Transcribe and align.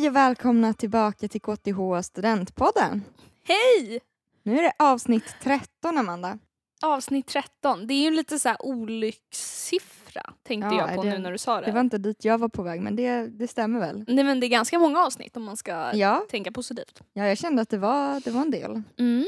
Hej 0.00 0.08
och 0.08 0.16
välkomna 0.16 0.72
tillbaka 0.74 1.28
till 1.28 1.40
KTH 1.40 2.00
Studentpodden. 2.02 3.04
Hej! 3.44 4.00
Nu 4.42 4.58
är 4.58 4.62
det 4.62 4.72
avsnitt 4.78 5.24
13 5.42 5.98
Amanda. 5.98 6.38
Avsnitt 6.82 7.26
13. 7.26 7.86
Det 7.86 7.94
är 7.94 8.02
ju 8.02 8.10
lite 8.10 8.38
så 8.38 8.48
här 8.48 8.56
olyckssiffra 8.66 10.22
tänkte 10.42 10.74
Ja, 10.74 10.86
jag 10.88 10.96
på 10.96 11.02
det- 11.02 11.10
nu 11.10 11.18
när 11.18 11.32
du 11.32 11.38
sa 11.38 11.60
det. 11.60 11.66
Det 11.66 11.72
var 11.72 11.80
inte 11.80 11.98
dit 11.98 12.24
jag 12.24 12.38
var 12.38 12.48
på 12.48 12.62
väg 12.62 12.80
men 12.80 12.96
det, 12.96 13.26
det 13.26 13.48
stämmer 13.48 13.80
väl? 13.80 14.04
Nej 14.08 14.24
men 14.24 14.40
det 14.40 14.46
är 14.46 14.48
ganska 14.48 14.78
många 14.78 15.00
avsnitt 15.04 15.36
om 15.36 15.44
man 15.44 15.56
ska 15.56 15.96
Ja, 15.96 16.26
tänka 16.30 16.52
positivt. 16.52 17.00
ja 17.12 17.26
jag 17.26 17.38
kände 17.38 17.62
att 17.62 17.68
det 17.68 17.78
var, 17.78 18.20
det 18.20 18.30
var 18.30 18.40
en 18.42 18.50
del. 18.50 18.82
Mm. 18.98 19.26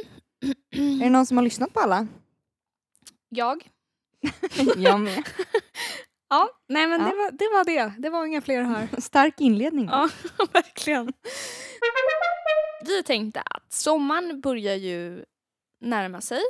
Är 0.77 1.05
det 1.05 1.11
någon 1.11 1.27
som 1.27 1.37
har 1.37 1.45
lyssnat 1.45 1.73
på 1.73 1.81
alla? 1.81 2.07
Jag? 3.29 3.69
jag 4.77 5.01
med. 5.01 5.25
Ja, 6.33 6.49
nej 6.69 6.87
men 6.87 7.01
Ja. 7.01 7.07
Det, 7.07 7.15
var, 7.17 7.31
det 7.31 7.45
var 7.45 7.65
det. 7.65 7.93
Det 8.03 8.11
var 8.11 8.27
inga 8.27 8.41
fler 8.41 8.63
här. 8.63 8.89
Stark 9.01 9.41
inledning. 9.41 9.87
Ja, 9.87 10.09
verkligen. 10.53 11.13
Vi 12.87 13.03
tänkte 13.03 13.41
att 13.41 13.73
sommaren 13.73 14.41
börjar 14.41 14.75
ju 14.75 15.25
närma 15.81 16.21
sig. 16.21 16.41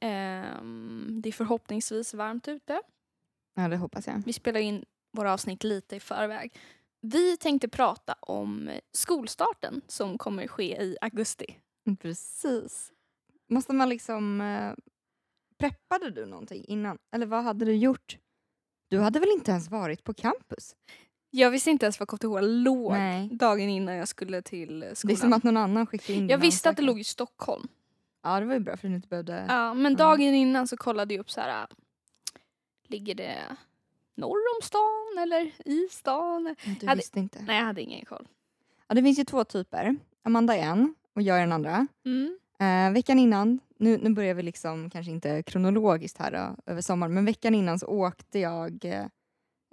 Ehm, 0.00 1.20
det 1.22 1.28
är 1.28 1.32
förhoppningsvis 1.32 2.14
varmt 2.14 2.48
ute. 2.48 2.80
ja, 3.54 3.68
det 3.68 3.76
hoppas 3.76 4.06
jag. 4.06 4.22
Vi 4.26 4.32
spelar 4.32 4.60
in 4.60 4.84
våra 5.12 5.32
avsnitt 5.32 5.64
lite 5.64 5.96
i 5.96 6.00
förväg. 6.00 6.52
Vi 7.00 7.36
tänkte 7.36 7.68
prata 7.68 8.14
om 8.20 8.70
skolstarten 8.92 9.80
som 9.86 10.18
kommer 10.18 10.46
ske 10.48 10.82
i 10.82 10.96
augusti. 11.00 11.58
Precis. 12.00 12.92
Måste 13.50 13.72
man 13.74 13.88
liksom... 13.88 14.40
Eh, 14.40 14.72
preppade 15.58 16.10
du 16.10 16.26
någonting 16.26 16.64
innan? 16.64 16.98
Eller 17.14 17.26
vad 17.26 17.44
hade 17.44 17.64
du 17.64 17.72
gjort? 17.76 18.18
Du 18.88 18.98
hade 19.00 19.20
väl 19.20 19.28
inte 19.30 19.50
ens 19.50 19.70
varit 19.70 20.04
på 20.04 20.14
campus? 20.14 20.76
Jag 21.30 21.50
visste 21.50 21.70
inte 21.70 21.86
ens 21.86 22.00
var 22.00 22.06
KTH 22.06 22.40
låg 22.42 22.92
Nej. 22.92 23.28
dagen 23.32 23.68
innan 23.68 23.94
jag 23.94 24.08
skulle 24.08 24.42
till 24.42 24.80
Det 24.80 24.86
är 24.86 24.94
skolan. 24.94 25.16
som 25.16 25.32
att 25.32 25.42
någon 25.42 25.56
annan 25.56 25.86
skickade 25.86 26.18
in 26.18 26.28
jag 26.28 26.38
visste 26.38 26.70
att 26.70 26.76
det 26.76 26.82
låg 26.82 27.00
i 27.00 27.04
Stockholm. 27.04 27.68
Ja, 28.22 28.40
det 28.40 28.46
var 28.46 28.54
ju 28.54 28.60
bra 28.60 28.76
för 28.76 28.88
du 28.88 28.94
inte 28.94 29.08
behövde... 29.08 29.44
Ja, 29.48 29.74
men 29.74 29.96
dagen 29.96 30.20
innan 30.34 30.68
så 30.68 30.76
kollade 30.76 31.14
jag 31.14 31.20
upp 31.20 31.30
så 31.30 31.40
här. 31.40 31.66
Ligger 32.88 33.14
det 33.14 33.36
norr 34.14 34.38
om 34.56 34.62
stan 34.62 35.18
eller 35.22 35.52
i 35.64 35.88
stan? 35.90 36.54
Du 36.80 36.86
hade- 36.86 36.98
visste 36.98 37.18
inte. 37.18 37.42
Nej, 37.46 37.58
jag 37.58 37.64
hade 37.64 37.82
ingen 37.82 38.04
koll. 38.04 38.28
Ja, 38.88 38.94
det 38.94 39.02
finns 39.02 39.18
ju 39.18 39.24
två 39.24 39.44
typer. 39.44 39.96
Amanda 40.22 40.56
är 40.56 40.62
en 40.62 40.94
och 41.14 41.22
jag 41.22 41.36
är 41.36 41.40
den 41.40 41.52
andra. 41.52 41.86
Mm. 42.04 42.38
Eh, 42.58 42.92
veckan 42.94 43.18
innan, 43.18 43.60
nu, 43.78 43.98
nu 43.98 44.10
börjar 44.10 44.34
vi 44.34 44.42
liksom 44.42 44.90
kanske 44.90 45.12
inte 45.12 45.42
kronologiskt 45.42 46.18
här 46.18 46.30
då, 46.30 46.72
över 46.72 46.80
sommaren, 46.80 47.14
men 47.14 47.24
veckan 47.24 47.54
innan 47.54 47.78
så 47.78 47.86
åkte 47.86 48.38
jag, 48.38 48.84
eh, 48.84 49.06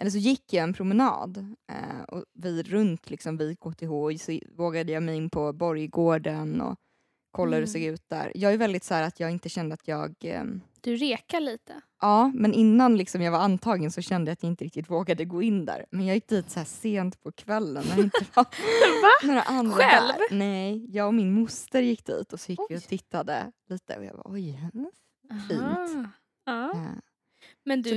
eller 0.01 0.11
så 0.11 0.17
gick 0.17 0.53
jag 0.53 0.63
en 0.63 0.73
promenad 0.73 1.55
eh, 1.71 2.03
och 2.07 2.25
vi 2.33 2.63
runt 2.63 3.09
liksom 3.09 3.37
vid 3.37 3.59
KTH 3.59 4.23
så 4.23 4.39
vågade 4.57 4.91
jag 4.91 5.03
mig 5.03 5.15
in 5.15 5.29
på 5.29 5.53
Borggården 5.53 6.61
och 6.61 6.75
kolla 7.33 7.55
hur 7.57 7.61
det 7.61 7.69
Mm. 7.69 7.73
såg 7.73 7.81
ut 7.81 8.09
där. 8.09 8.31
Jag 8.35 8.53
är 8.53 8.57
väldigt 8.57 8.83
så 8.83 8.93
här 8.93 9.03
att 9.03 9.19
jag 9.19 9.31
inte 9.31 9.49
kände 9.49 9.73
att 9.73 9.87
jag, 9.87 10.15
eh, 10.21 10.43
Du 10.81 10.95
rekar 10.95 11.39
lite. 11.39 11.81
ja 12.01 12.31
men 12.35 12.53
innan 12.53 12.97
liksom 12.97 13.21
jag 13.21 13.31
var 13.31 13.39
antagen 13.39 13.91
så 13.91 14.01
kände 14.01 14.29
jag 14.29 14.33
att 14.33 14.43
jag 14.43 14.51
inte 14.51 14.65
riktigt 14.65 14.89
vågade 14.89 15.25
gå 15.25 15.41
in 15.41 15.65
där. 15.65 15.85
Men 15.91 16.05
jag 16.05 16.15
gick 16.15 16.27
dit 16.27 16.49
så 16.49 16.59
här 16.59 16.65
sent 16.65 17.23
på 17.23 17.31
kvällen 17.31 17.83
när 17.89 17.95
det 17.95 18.01
inte 18.01 18.25
var 18.35 18.43
Va? 19.01 19.27
några 19.27 19.41
andra 19.41 19.75
Själv? 19.77 20.13
där. 20.29 20.37
Nej, 20.37 20.85
jag 20.95 21.07
och 21.07 21.13
min 21.13 21.31
moster 21.33 21.81
gick 21.81 22.05
dit 22.05 22.33
och 22.33 22.39
så 22.39 22.51
gick 22.51 22.59
vi 22.69 22.75
Oj. 22.75 22.77
och 22.77 22.83
tittade 22.83 23.51
lite 23.69 23.97
och 23.97 24.05
jag 24.05 24.15
bara 24.15 24.31
oj. 24.33 24.69
mm. 24.73 24.85
Aha. 25.31 26.05
Ja. 26.45 26.71
Ja. 26.75 26.85
Men 27.65 27.81
du, 27.81 27.95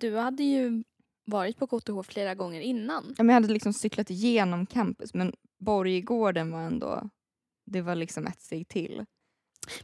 du 0.00 0.16
hade 0.16 0.42
ju 0.42 0.82
varit 1.24 1.56
på 1.58 1.66
KTH 1.66 2.02
flera 2.08 2.34
gånger 2.34 2.60
innan. 2.60 3.04
Ja, 3.18 3.22
men 3.24 3.28
Jag 3.34 3.42
hade 3.42 3.52
liksom 3.54 3.72
cyklat 3.72 4.10
igenom 4.10 4.66
campus 4.66 5.14
men 5.14 5.32
Borggården 5.58 6.50
var 6.50 6.60
ändå, 6.62 7.10
det 7.70 7.80
var 7.82 7.94
liksom 7.94 8.26
ett 8.26 8.40
steg 8.42 8.68
till. 8.68 9.04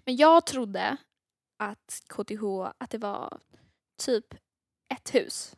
Men 0.05 0.17
jag 0.17 0.47
trodde 0.47 0.97
att 1.59 2.03
KTH, 2.09 2.45
att 2.79 2.91
det 2.91 2.99
var 2.99 3.41
typ 4.05 4.35
ett 4.95 5.15
hus. 5.15 5.57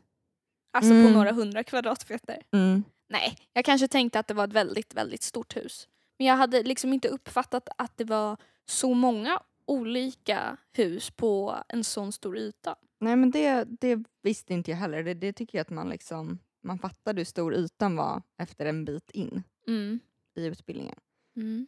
Alltså 0.73 0.93
Mm. 0.93 1.07
på 1.07 1.13
några 1.13 1.33
hundra 1.33 1.65
kvadratmeter. 1.65 2.43
Mm. 2.53 2.85
Nej, 3.09 3.39
jag 3.53 3.65
kanske 3.65 3.89
tänkte 3.89 4.19
att 4.19 4.27
det 4.27 4.35
var 4.35 4.45
ett 4.45 4.53
väldigt, 4.53 4.95
väldigt 4.95 5.23
stort 5.23 5.57
hus. 5.57 5.89
Men 6.19 6.27
jag 6.27 6.37
hade 6.37 6.63
liksom 6.63 6.93
inte 6.93 7.09
uppfattat 7.09 7.69
att 7.79 7.97
det 7.97 8.05
var 8.05 8.37
så 8.65 8.95
många 8.95 9.43
olika 9.67 10.57
hus 10.73 11.11
på 11.11 11.57
en 11.69 11.85
sån 11.85 12.13
stor 12.13 12.39
yta. 12.39 12.77
Nej 13.01 13.17
men 13.17 13.31
det, 13.31 13.65
det 13.65 14.05
visste 14.23 14.55
inte 14.55 14.71
jag 14.71 14.79
heller. 14.79 15.03
Det, 15.03 15.15
det 15.15 15.33
tycker 15.33 15.59
jag 15.59 15.63
att 15.63 15.71
man 15.71 15.89
liksom, 15.89 16.39
man 16.63 16.79
fattade 16.79 17.21
hur 17.21 17.25
stor 17.25 17.55
ytan 17.55 17.97
var 17.97 18.23
efter 18.37 18.67
en 18.67 18.85
bit 18.85 19.11
in 19.11 19.43
Mm. 19.67 20.01
i 20.35 20.45
utbildningen. 20.47 20.99
Mm. 21.37 21.67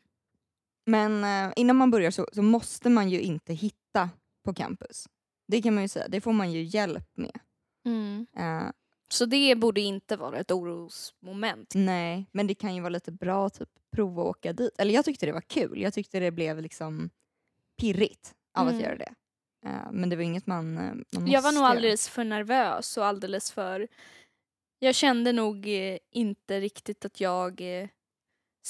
Men 0.86 1.24
eh, 1.24 1.52
innan 1.56 1.76
man 1.76 1.90
börjar 1.90 2.10
så, 2.10 2.26
så 2.32 2.42
måste 2.42 2.88
man 2.90 3.10
ju 3.10 3.20
inte 3.20 3.52
hitta 3.54 4.10
på 4.44 4.54
campus. 4.54 5.06
Det 5.48 5.62
kan 5.62 5.74
man 5.74 5.82
ju 5.84 5.88
säga, 5.88 6.08
det 6.08 6.20
får 6.20 6.32
man 6.32 6.52
ju 6.52 6.62
hjälp 6.62 7.08
med. 7.16 7.40
Mm. 7.86 8.26
Eh, 8.36 8.70
Så 9.12 9.26
det 9.26 9.54
borde 9.56 9.80
inte 9.80 10.16
vara 10.16 10.38
ett 10.38 10.50
orosmoment. 10.50 11.72
Nej, 11.74 12.26
men 12.32 12.46
det 12.46 12.54
kan 12.54 12.74
ju 12.74 12.80
vara 12.80 12.90
lite 12.90 13.12
bra 13.12 13.46
att 13.46 13.54
typ, 13.54 13.68
prova 13.96 14.22
att 14.22 14.28
åka 14.28 14.52
dit. 14.52 14.78
Eller 14.78 14.94
jag 14.94 15.04
tyckte 15.04 15.26
det 15.26 15.32
var 15.32 15.40
kul. 15.40 15.80
Jag 15.82 15.94
tyckte 15.94 16.20
det 16.20 16.30
blev 16.30 16.60
liksom 16.62 17.10
pirrigt 17.80 18.34
av 18.58 18.66
att 18.66 18.72
Mm. 18.72 18.84
göra 18.84 18.96
det. 18.96 19.14
Eh, 19.66 19.92
men 19.92 20.08
det 20.08 20.16
var 20.16 20.22
inget 20.22 20.46
man, 20.46 20.78
eh, 20.78 20.82
man 20.84 21.04
måste 21.12 21.30
Jag 21.32 21.42
var 21.42 21.52
nog 21.52 21.62
alldeles 21.64 22.08
för 22.08 22.24
nervös 22.24 22.96
och 22.96 23.06
alldeles 23.06 23.52
för... 23.52 23.88
Jag 24.78 24.94
kände 24.94 25.32
nog 25.32 25.68
eh, 25.68 25.98
inte 26.10 26.60
riktigt 26.60 27.04
att 27.04 27.20
jag 27.20 27.60
eh, 27.60 27.88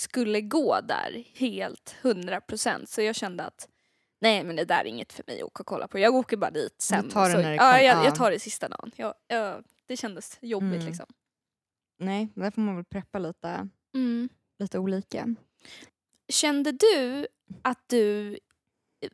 skulle 0.00 0.40
gå 0.40 0.80
där 0.80 1.24
helt 1.34 1.94
hundra 2.02 2.40
procent. 2.40 2.88
Så 2.88 3.02
jag 3.02 3.14
kände 3.14 3.44
att 3.44 3.68
nej 4.20 4.44
men 4.44 4.56
det 4.56 4.64
där 4.64 4.80
är 4.80 4.84
inget 4.84 5.12
för 5.12 5.24
mig 5.26 5.40
att 5.40 5.46
åka 5.46 5.60
och 5.62 5.66
kolla 5.66 5.88
på. 5.88 5.98
Jag 5.98 6.14
åker 6.14 6.36
bara 6.36 6.50
dit 6.50 6.74
sen. 6.80 7.08
tar 7.08 7.24
det 7.28 7.30
så, 7.34 7.38
när 7.42 7.50
det 7.50 7.56
ja, 7.56 7.80
jag, 7.80 7.96
Ja. 7.96 8.04
jag 8.04 8.14
tar 8.14 8.30
det 8.30 8.38
sista 8.38 8.68
dagen. 8.68 8.90
Jag, 8.96 9.14
jag, 9.26 9.64
det 9.86 9.96
kändes 9.96 10.38
jobbigt 10.40 10.74
Mm. 10.74 10.86
liksom. 10.86 11.06
Nej, 11.98 12.28
där 12.34 12.50
får 12.50 12.62
man 12.62 12.76
väl 12.76 12.84
preppa 12.84 13.18
lite, 13.18 13.68
Mm. 13.94 14.28
lite 14.58 14.78
olika. 14.78 15.34
Kände 16.28 16.72
du 16.72 17.26
att 17.62 17.88
du... 17.88 18.38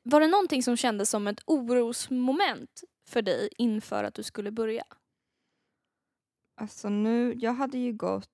Var 0.03 0.21
det 0.21 0.27
någonting 0.27 0.63
som 0.63 0.77
kändes 0.77 1.11
som 1.11 1.27
ett 1.27 1.41
orosmoment 1.47 2.83
för 3.09 3.23
dig 3.23 3.49
inför 3.59 4.05
att 4.05 4.15
du 4.15 4.23
skulle 4.23 4.51
börja? 4.51 4.85
Alltså 6.61 6.89
nu, 6.89 7.35
jag 7.37 7.53
hade 7.53 7.79
ju 7.79 7.93
gått 7.93 8.31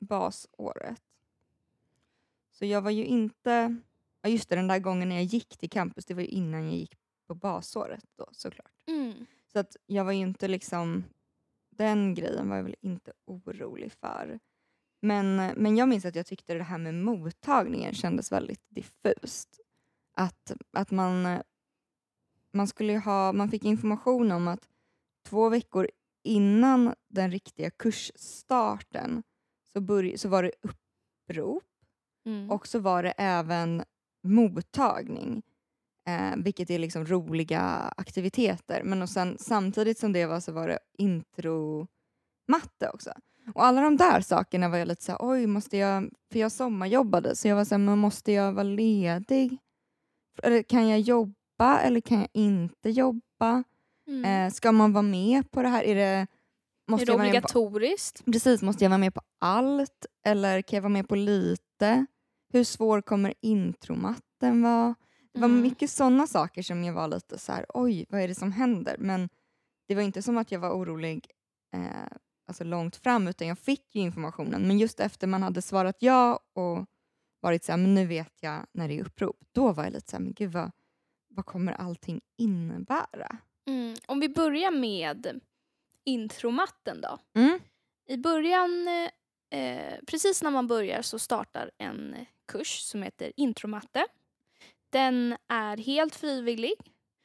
basåret. 0.00 1.02
Så 2.58 2.64
jag 2.64 2.82
var 2.82 2.90
ju 2.90 3.04
inte... 3.04 3.76
Ja 4.22 4.28
just 4.28 4.48
det, 4.48 4.56
den 4.56 4.68
där 4.68 4.78
gången 4.78 5.08
när 5.08 5.16
jag 5.16 5.24
gick 5.24 5.58
till 5.58 5.70
campus, 5.70 6.04
det 6.04 6.14
var 6.14 6.22
ju 6.22 6.28
innan 6.28 6.64
jag 6.64 6.74
gick 6.74 6.98
på 7.26 7.34
basåret 7.34 8.04
då 8.16 8.28
såklart. 8.32 8.82
Mm. 8.86 9.26
Så 9.52 9.58
att 9.58 9.76
jag 9.86 10.04
var 10.04 10.12
ju 10.12 10.18
inte 10.18 10.48
liksom... 10.48 11.04
Den 11.70 12.14
grejen 12.14 12.48
var 12.48 12.56
jag 12.56 12.62
väl 12.62 12.76
inte 12.80 13.12
orolig 13.24 13.92
för. 13.92 14.38
Men, 15.00 15.36
men 15.36 15.76
jag 15.76 15.88
minns 15.88 16.04
att 16.04 16.14
jag 16.14 16.26
tyckte 16.26 16.54
det 16.54 16.62
här 16.62 16.78
med 16.78 16.94
mottagningen 16.94 17.94
kändes 17.94 18.32
väldigt 18.32 18.64
diffust. 18.68 19.60
Att, 20.12 20.52
att 20.72 20.90
man, 20.90 21.42
man 22.52 22.68
skulle 22.68 22.98
ha... 22.98 23.32
Man 23.32 23.50
fick 23.50 23.64
information 23.64 24.32
om 24.32 24.48
att 24.48 24.68
två 25.26 25.48
veckor 25.48 25.90
innan 26.22 26.94
den 27.08 27.30
riktiga 27.30 27.70
kursstarten 27.70 29.22
så, 29.72 29.80
börj- 29.80 30.16
så 30.16 30.28
var 30.28 30.42
det 30.42 30.52
upprop 30.62 31.64
Mm. 32.28 32.50
och 32.50 32.66
så 32.66 32.78
var 32.78 33.02
det 33.02 33.10
även 33.10 33.84
mottagning. 34.24 35.42
Eh, 36.08 36.36
vilket 36.36 36.70
är 36.70 36.78
liksom 36.78 37.06
roliga 37.06 37.60
aktiviteter. 37.96 38.82
Men 38.84 39.02
och 39.02 39.08
sen, 39.08 39.36
samtidigt 39.38 39.98
som 39.98 40.12
det 40.12 40.26
var 40.26 40.40
så 40.40 40.52
var 40.52 40.68
det 40.68 40.78
intromatte 40.98 42.90
också. 42.92 43.12
Och 43.54 43.64
alla 43.64 43.80
de 43.80 43.96
där 43.96 44.20
sakerna 44.20 44.68
var 44.68 44.78
jag 44.78 44.88
lite 44.88 45.04
såhär, 45.04 45.18
oj 45.22 45.46
måste 45.46 45.76
jag, 45.76 46.10
för 46.32 46.38
jag 46.38 46.52
sommarjobbade 46.52 47.36
så 47.36 47.48
jag 47.48 47.56
var 47.56 47.64
såhär, 47.64 47.78
men 47.78 47.98
måste 47.98 48.32
jag 48.32 48.52
vara 48.52 48.62
ledig? 48.62 49.58
Eller 50.42 50.62
kan 50.62 50.88
jag 50.88 51.00
jobba 51.00 51.78
eller 51.78 52.00
kan 52.00 52.18
jag 52.18 52.28
inte 52.32 52.90
jobba? 52.90 53.64
Mm. 54.08 54.24
Eh, 54.24 54.52
ska 54.52 54.72
man 54.72 54.92
vara 54.92 55.02
med 55.02 55.50
på 55.50 55.62
det 55.62 55.68
här? 55.68 55.82
Är 55.84 55.94
det, 55.94 56.26
måste 56.88 57.04
är 57.04 57.06
det 57.06 57.18
med 57.18 57.22
på 57.22 57.28
obligatoriskt? 57.28 58.24
Precis, 58.24 58.62
måste 58.62 58.84
jag 58.84 58.90
vara 58.90 58.98
med 58.98 59.14
på 59.14 59.20
allt 59.40 60.06
eller 60.26 60.62
kan 60.62 60.76
jag 60.76 60.82
vara 60.82 60.92
med 60.92 61.08
på 61.08 61.16
lite? 61.16 62.06
Hur 62.52 62.64
svår 62.64 63.00
kommer 63.00 63.34
intromatten 63.40 64.62
vara? 64.62 64.94
Det 65.32 65.40
var 65.40 65.48
Mm. 65.48 65.60
mycket 65.62 65.90
sådana 65.90 66.26
saker 66.26 66.62
som 66.62 66.84
jag 66.84 66.92
var 66.94 67.08
lite 67.08 67.38
så 67.38 67.52
här, 67.52 67.66
oj 67.68 68.06
vad 68.08 68.20
är 68.20 68.28
det 68.28 68.34
som 68.34 68.52
händer? 68.52 68.96
Men 68.98 69.28
det 69.88 69.94
var 69.94 70.02
inte 70.02 70.22
som 70.22 70.38
att 70.38 70.52
jag 70.52 70.60
var 70.60 70.70
orolig 70.72 71.26
eh, 71.74 72.06
alltså 72.48 72.64
långt 72.64 72.96
fram 72.96 73.28
utan 73.28 73.48
jag 73.48 73.58
fick 73.58 73.94
ju 73.94 74.00
informationen. 74.02 74.68
Men 74.68 74.78
just 74.78 75.00
efter 75.00 75.26
man 75.26 75.42
hade 75.42 75.62
svarat 75.62 75.96
ja 75.98 76.40
och 76.52 76.86
varit 77.40 77.64
så 77.64 77.72
här, 77.72 77.76
men 77.76 77.94
nu 77.94 78.06
vet 78.06 78.32
jag 78.40 78.66
när 78.72 78.88
det 78.88 78.98
är 78.98 79.04
upprop. 79.04 79.36
Då 79.52 79.72
var 79.72 79.84
jag 79.84 79.92
lite 79.92 80.10
så 80.10 80.16
här, 80.16 80.22
men 80.24 80.32
gud 80.32 80.52
vad, 80.52 80.70
vad 81.28 81.46
kommer 81.46 81.72
allting 81.72 82.20
innebära? 82.36 83.36
Mm. 83.66 83.96
Om 84.06 84.20
vi 84.20 84.28
börjar 84.28 84.70
med 84.70 85.40
intromatten 86.04 87.00
då. 87.00 87.18
Mm. 87.40 87.58
I 88.08 88.16
början 88.16 88.88
eh, 89.50 89.60
eh, 89.60 89.98
precis 90.06 90.42
när 90.42 90.50
man 90.50 90.66
börjar 90.66 91.02
så 91.02 91.18
startar 91.18 91.70
en 91.78 92.16
kurs 92.48 92.80
som 92.80 93.02
heter 93.02 93.32
intromatte. 93.36 94.06
Den 94.90 95.36
är 95.48 95.76
helt 95.76 96.16
frivillig. 96.16 96.72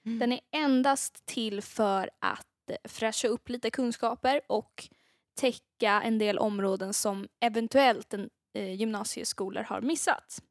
Mm. 0.06 0.20
Den 0.20 0.32
är 0.32 0.40
endast 0.52 1.26
till 1.26 1.62
för 1.62 2.10
att 2.20 2.48
fräscha 2.84 3.28
upp 3.28 3.50
lite 3.50 3.70
kunskaper 3.70 4.42
och 4.48 4.88
täcka 5.36 6.02
en 6.02 6.18
del 6.18 6.38
områden 6.38 6.94
som 6.94 7.28
eventuellt 7.40 8.14
en 8.14 8.30
eh, 8.54 8.74
gymnasieskolor 8.74 9.64
har 9.64 9.82
missat. 9.82 10.44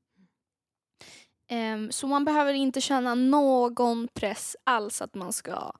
Ehm, 1.48 1.92
så 1.92 2.06
man 2.06 2.24
behöver 2.24 2.54
inte 2.54 2.80
känna 2.80 3.14
någon 3.14 4.08
press 4.08 4.56
alls 4.64 5.02
att 5.02 5.14
man 5.14 5.32
ska 5.32 5.72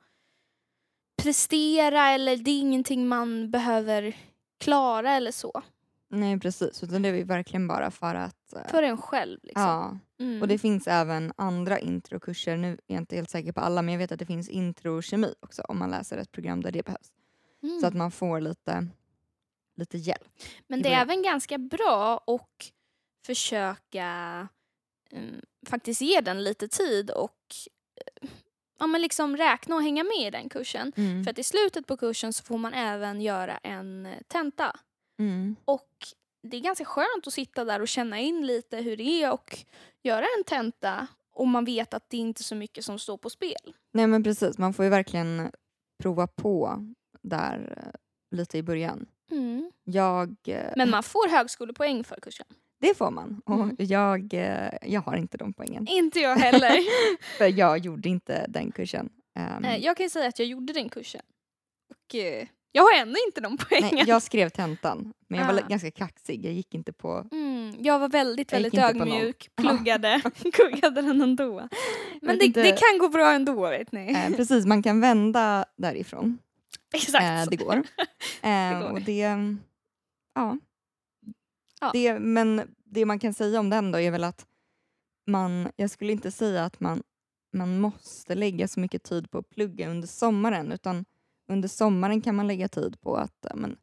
prestera 1.23 2.09
eller 2.09 2.37
det 2.37 2.51
är 2.51 2.61
ingenting 2.61 3.09
man 3.09 3.51
behöver 3.51 4.17
klara 4.61 5.13
eller 5.13 5.33
så. 5.33 5.63
Nej 6.15 6.41
precis, 6.41 6.83
utan 6.83 7.03
det 7.03 7.09
är 7.09 7.15
ju 7.15 7.25
verkligen 7.25 7.69
bara 7.69 7.91
för 7.91 8.15
att... 8.15 8.53
eh, 8.53 8.69
För 8.69 8.83
en 8.83 8.97
själv 8.97 9.41
liksom. 9.43 9.63
ja. 9.63 9.99
Mm. 10.25 10.43
Och 10.43 10.49
det 10.49 10.59
finns 10.59 10.87
även 10.87 11.33
andra 11.37 11.79
introkurser, 11.79 12.57
nu 12.57 12.73
är 12.73 12.79
jag 12.95 12.99
inte 13.03 13.17
helt 13.17 13.31
säker 13.31 13.53
på 13.53 13.61
alla 13.61 13.83
men 13.83 13.93
jag 13.95 13.99
vet 13.99 14.13
att 14.13 14.19
det 14.19 14.27
finns 14.27 14.49
introkemi 14.49 15.35
också 15.41 15.63
om 15.63 15.79
man 15.79 15.91
läser 15.91 16.17
ett 16.19 16.33
program 16.33 16.63
där 16.63 16.73
det 16.73 16.85
behövs. 16.85 17.13
Mm. 17.63 17.81
Så 17.81 17.87
att 17.87 17.95
man 17.95 18.11
får 18.11 18.41
lite, 18.41 18.87
lite 19.77 19.99
hjälp. 19.99 20.29
Men 20.67 20.83
det 20.83 20.93
är 20.93 21.03
även 21.03 21.23
ganska 21.23 21.59
bra 21.59 22.25
att 22.27 22.73
försöka 23.27 24.49
mm, 25.13 25.41
faktiskt 25.67 26.01
ge 26.01 26.21
den 26.21 26.45
lite 26.45 26.69
tid 26.69 27.11
och 27.11 27.39
eh, 28.23 28.29
ja, 28.79 28.87
men 28.87 29.03
liksom 29.03 29.37
räkna 29.37 29.75
och 29.77 29.83
hänga 29.83 30.05
med 30.05 30.27
i 30.27 30.31
den 30.31 30.49
kursen. 30.49 30.93
Mm. 30.97 31.25
För 31.25 31.31
att 31.31 31.39
i 31.39 31.45
slutet 31.45 31.87
på 31.87 31.97
kursen 31.97 32.33
så 32.33 32.45
får 32.45 32.59
man 32.59 32.75
även 32.75 33.21
göra 33.21 33.57
en 33.57 34.07
eh, 34.07 34.13
tenta. 34.29 34.77
Mm. 35.23 35.57
Och 35.65 35.89
det 36.43 36.57
är 36.57 36.61
ganska 36.61 36.85
skönt 36.85 37.27
att 37.27 37.33
sitta 37.33 37.65
där 37.65 37.81
och 37.81 37.89
känna 37.89 38.19
in 38.21 38.47
lite 38.47 38.77
hur 38.77 38.97
det 38.97 39.23
är 39.23 39.33
och 39.33 39.59
göra 40.03 40.25
en 40.39 40.45
tenta 40.45 41.07
och 41.33 41.49
man 41.49 41.65
vet 41.65 41.95
att 41.95 42.11
det 42.11 42.17
inte 42.17 42.41
är 42.41 42.45
så 42.45 42.55
mycket 42.55 42.85
som 42.85 42.99
står 42.99 43.17
på 43.17 43.31
spel. 43.31 43.75
Nej 43.93 44.07
men 44.07 44.23
precis, 44.25 44.59
man 44.59 44.75
får 44.75 44.85
ju 44.85 44.91
verkligen 44.91 45.51
prova 46.03 46.27
på 46.27 46.85
där 47.23 47.75
eh, 47.87 48.01
lite 48.37 48.59
i 48.59 48.63
början. 48.63 49.07
Jag, 49.85 50.37
eh, 50.45 50.73
Men 50.77 50.91
man 50.91 51.03
får 51.03 51.29
högskolepoäng 51.31 52.05
för 52.05 52.17
kursen. 52.21 52.47
det 52.81 52.95
får 52.95 53.11
man 53.11 53.43
och 53.47 53.55
Mm. 53.55 53.77
jag, 53.79 54.35
eh, 54.35 54.71
jag 54.83 55.01
har 55.01 55.17
inte 55.17 55.37
de 55.39 55.53
poängen. 55.53 55.87
Inte 55.89 56.21
jag 56.21 56.37
heller. 56.37 56.77
För 57.39 57.59
jag 57.59 57.79
gjorde 57.79 58.09
inte 58.09 58.47
den 58.49 58.73
kursen. 58.73 59.11
Eh, 59.63 59.77
jag 59.77 59.97
kan 59.97 60.05
ju 60.07 60.11
säga 60.11 60.29
att 60.29 60.39
jag 60.39 60.49
gjorde 60.49 60.73
den 60.73 60.89
kursen. 60.89 61.23
Och 61.91 62.15
jag 62.73 62.83
har 62.83 62.93
ändå 62.93 63.15
inte 63.27 63.41
de 63.41 63.57
poängen. 63.57 63.91
nej, 63.95 64.05
jag 64.07 64.23
skrev 64.23 64.49
tentan 64.49 65.13
men 65.29 65.41
jag 65.41 65.47
var 65.47 65.55
Ah. 65.63 65.67
ganska 65.69 65.91
kaxig, 65.91 66.45
jag 66.45 66.53
gick 66.53 66.75
inte 66.75 66.93
på... 66.93 67.27
Mm, 67.33 67.75
jag 67.79 67.99
var 67.99 68.09
väldigt, 68.09 68.53
Jag 68.53 68.61
väldigt 68.61 68.81
ödmjuk, 68.81 69.51
pluggade, 69.57 70.23
pluggade 70.55 71.03
den 71.03 71.21
ändå. 71.21 71.69
Men 72.23 72.39
det, 72.39 72.45
inte- 72.45 72.63
det 72.63 72.73
kan 72.73 72.99
gå 72.99 73.09
bra 73.09 73.33
ändå 73.33 73.71
vet 73.71 73.93
ni. 73.93 74.13
Eh, 74.13 74.37
precis, 74.37 74.67
man 74.67 74.83
kan 74.83 75.01
vända 75.01 75.65
därifrån. 75.77 76.39
Exakt. 76.95 77.25
Eh, 77.25 77.51
det 77.51 77.57
går. 77.57 77.83
Eh, 78.43 78.81
går. 78.81 78.91
Och 78.93 79.01
det, 79.03 79.19
ja. 80.35 80.59
Ja. 81.81 81.91
Det, 81.93 82.19
men 82.19 82.75
det 82.85 83.05
man 83.05 83.19
kan 83.19 83.35
säga 83.35 83.61
om 83.61 83.71
den 83.71 83.93
då 83.93 84.01
är 84.01 84.11
väl 84.11 84.25
att 84.25 84.47
man, 85.27 85.69
jag 85.77 85.91
skulle 85.91 86.13
inte 86.13 86.31
säga 86.31 86.65
att 86.65 86.81
man, 86.81 87.03
man 87.53 87.81
måste 87.81 88.35
lägga 88.35 88.69
så 88.69 88.81
mycket 88.81 89.03
tid 89.03 89.31
på 89.31 89.39
att 89.39 89.51
plugga 89.51 89.91
under 89.91 90.09
sommaren 90.09 90.73
utan 90.73 91.05
under 91.49 91.69
sommaren 91.69 92.21
kan 92.21 92.35
man 92.37 92.47
lägga 92.47 92.69
tid 92.69 93.01
på 93.01 93.17
att 93.17 93.47
men, 93.55 93.77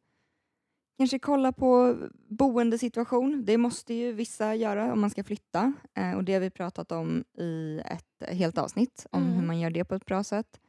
kanske 0.98 1.18
kolla 1.18 1.52
på 1.52 1.96
boendesituation. 2.28 3.44
Det 3.44 3.58
måste 3.58 3.94
ju 3.94 4.12
vissa 4.12 4.54
göra 4.54 4.92
om 4.92 5.00
man 5.00 5.10
ska 5.10 5.24
flytta 5.24 5.72
eh, 5.96 6.12
och 6.12 6.24
det 6.24 6.32
har 6.32 6.40
vi 6.40 6.50
pratat 6.50 6.92
om 6.92 7.24
i 7.38 7.80
ett 7.84 8.28
helt 8.36 8.58
avsnitt 8.58 9.06
om 9.10 9.22
Mm. 9.22 9.34
hur 9.34 9.46
man 9.46 9.60
gör 9.60 9.70
det 9.70 9.84
på 9.84 9.94
ett 9.94 10.04
bra 10.06 10.24
sätt. 10.24 10.60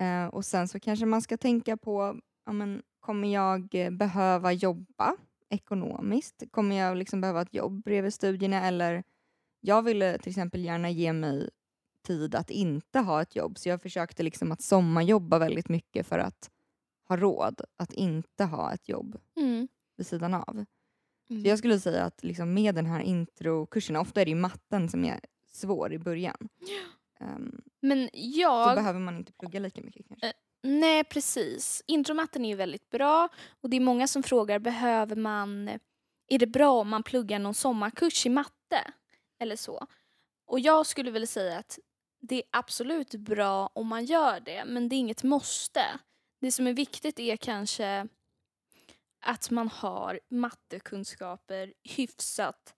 Eh, 0.00 0.26
och 0.26 0.44
sen 0.44 0.68
så 0.68 0.80
kanske 0.80 1.06
man 1.06 1.22
ska 1.22 1.36
tänka 1.36 1.76
på, 1.76 2.20
ja, 2.46 2.52
men, 2.52 2.82
kommer 3.00 3.34
jag 3.34 3.74
eh, 3.74 3.90
behöva 3.90 4.52
jobba 4.52 5.16
ekonomiskt? 5.50 6.42
Kommer 6.50 6.76
jag 6.76 6.96
liksom 6.96 7.20
behöva 7.20 7.42
ett 7.42 7.54
jobb 7.54 7.82
bredvid 7.84 8.14
studierna? 8.14 8.62
Eller 8.66 9.02
jag 9.60 9.82
ville 9.82 10.18
till 10.18 10.30
exempel 10.30 10.64
gärna 10.64 10.90
ge 10.90 11.12
mig 11.12 11.50
tid 12.04 12.34
att 12.34 12.50
inte 12.50 12.98
ha 12.98 13.22
ett 13.22 13.36
jobb 13.36 13.58
så 13.58 13.68
jag 13.68 13.82
försökte 13.82 14.22
liksom 14.22 14.52
att 14.52 14.62
sommarjobba 14.62 15.38
väldigt 15.38 15.68
mycket 15.68 16.06
för 16.06 16.18
att 16.18 16.50
ha 17.08 17.16
råd 17.16 17.60
att 17.76 17.92
inte 17.92 18.44
ha 18.44 18.72
ett 18.72 18.88
jobb 18.88 19.20
Mm. 19.36 19.68
vid 19.96 20.06
sidan 20.06 20.34
av. 20.34 20.64
Mm. 21.30 21.42
Så 21.42 21.48
jag 21.48 21.58
skulle 21.58 21.80
säga 21.80 22.04
att 22.04 22.24
liksom 22.24 22.54
med 22.54 22.74
den 22.74 22.86
här 22.86 23.00
introkursen, 23.00 23.96
ofta 23.96 24.20
är 24.20 24.24
det 24.24 24.30
ju 24.30 24.36
matten 24.36 24.88
som 24.88 25.04
är 25.04 25.20
svår 25.52 25.92
i 25.92 25.98
början. 25.98 26.48
Ehm, 27.20 27.60
Men 27.80 28.10
jag... 28.12 28.76
behöver 28.76 29.00
man 29.00 29.16
inte 29.16 29.32
plugga 29.32 29.60
lika 29.60 29.82
mycket 29.82 30.08
kanske. 30.08 30.32
Nej, 30.62 31.04
precis. 31.04 31.82
Intromatten 31.86 32.44
är 32.44 32.48
ju 32.48 32.54
väldigt 32.56 32.90
bra 32.90 33.28
och 33.60 33.70
det 33.70 33.76
är 33.76 33.80
många 33.80 34.06
som 34.06 34.22
frågar, 34.22 34.58
behöver 34.58 35.16
man... 35.16 35.68
Är 36.28 36.38
det 36.38 36.46
bra 36.46 36.72
om 36.80 36.88
man 36.88 37.02
pluggar 37.02 37.38
någon 37.38 37.54
sommarkurs 37.54 38.26
i 38.26 38.28
matte? 38.28 38.92
Eller 39.38 39.56
så. 39.56 39.86
Och 40.46 40.60
jag 40.60 40.86
skulle 40.86 41.10
väl 41.10 41.26
säga 41.26 41.58
att 41.58 41.78
det 42.28 42.36
är 42.36 42.42
absolut 42.50 43.14
bra 43.14 43.70
om 43.74 43.86
man 43.86 44.04
gör 44.04 44.40
det, 44.40 44.64
men 44.64 44.88
det 44.88 44.96
är 44.96 44.98
inget 44.98 45.22
måste. 45.22 45.84
Det 46.40 46.52
som 46.52 46.66
är 46.66 46.72
viktigt 46.72 47.18
är 47.20 47.36
kanske 47.36 48.08
att 49.26 49.50
man 49.50 49.68
har 49.68 50.20
mattekunskaper 50.30 51.74
hyfsat 51.84 52.74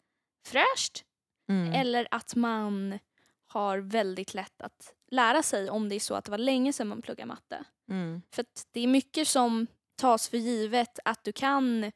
fräscht 0.47 1.03
Mm. 1.49 1.73
eller 1.73 2.09
att 2.11 2.35
man 2.35 2.99
har 3.47 3.79
väldigt 3.79 4.35
lätt 4.35 4.63
att 4.63 4.95
lära 5.11 5.43
sig 5.43 5.71
om 5.71 5.89
det 5.89 5.95
är 5.95 6.01
så 6.01 6.15
att 6.15 6.25
det 6.25 6.31
var 6.31 6.39
länge 6.39 6.73
sedan 6.73 6.89
man 6.89 7.03
pluggade 7.03 7.27
matte. 7.29 7.65
Mm. 7.91 8.23
För 8.31 8.45
det 8.73 8.81
är 8.81 8.87
mycket 8.87 9.29
som 9.29 9.67
tas 9.97 10.29
för 10.29 10.37
givet 10.37 10.99
att 11.05 11.25
du 11.25 11.33
kan 11.33 11.93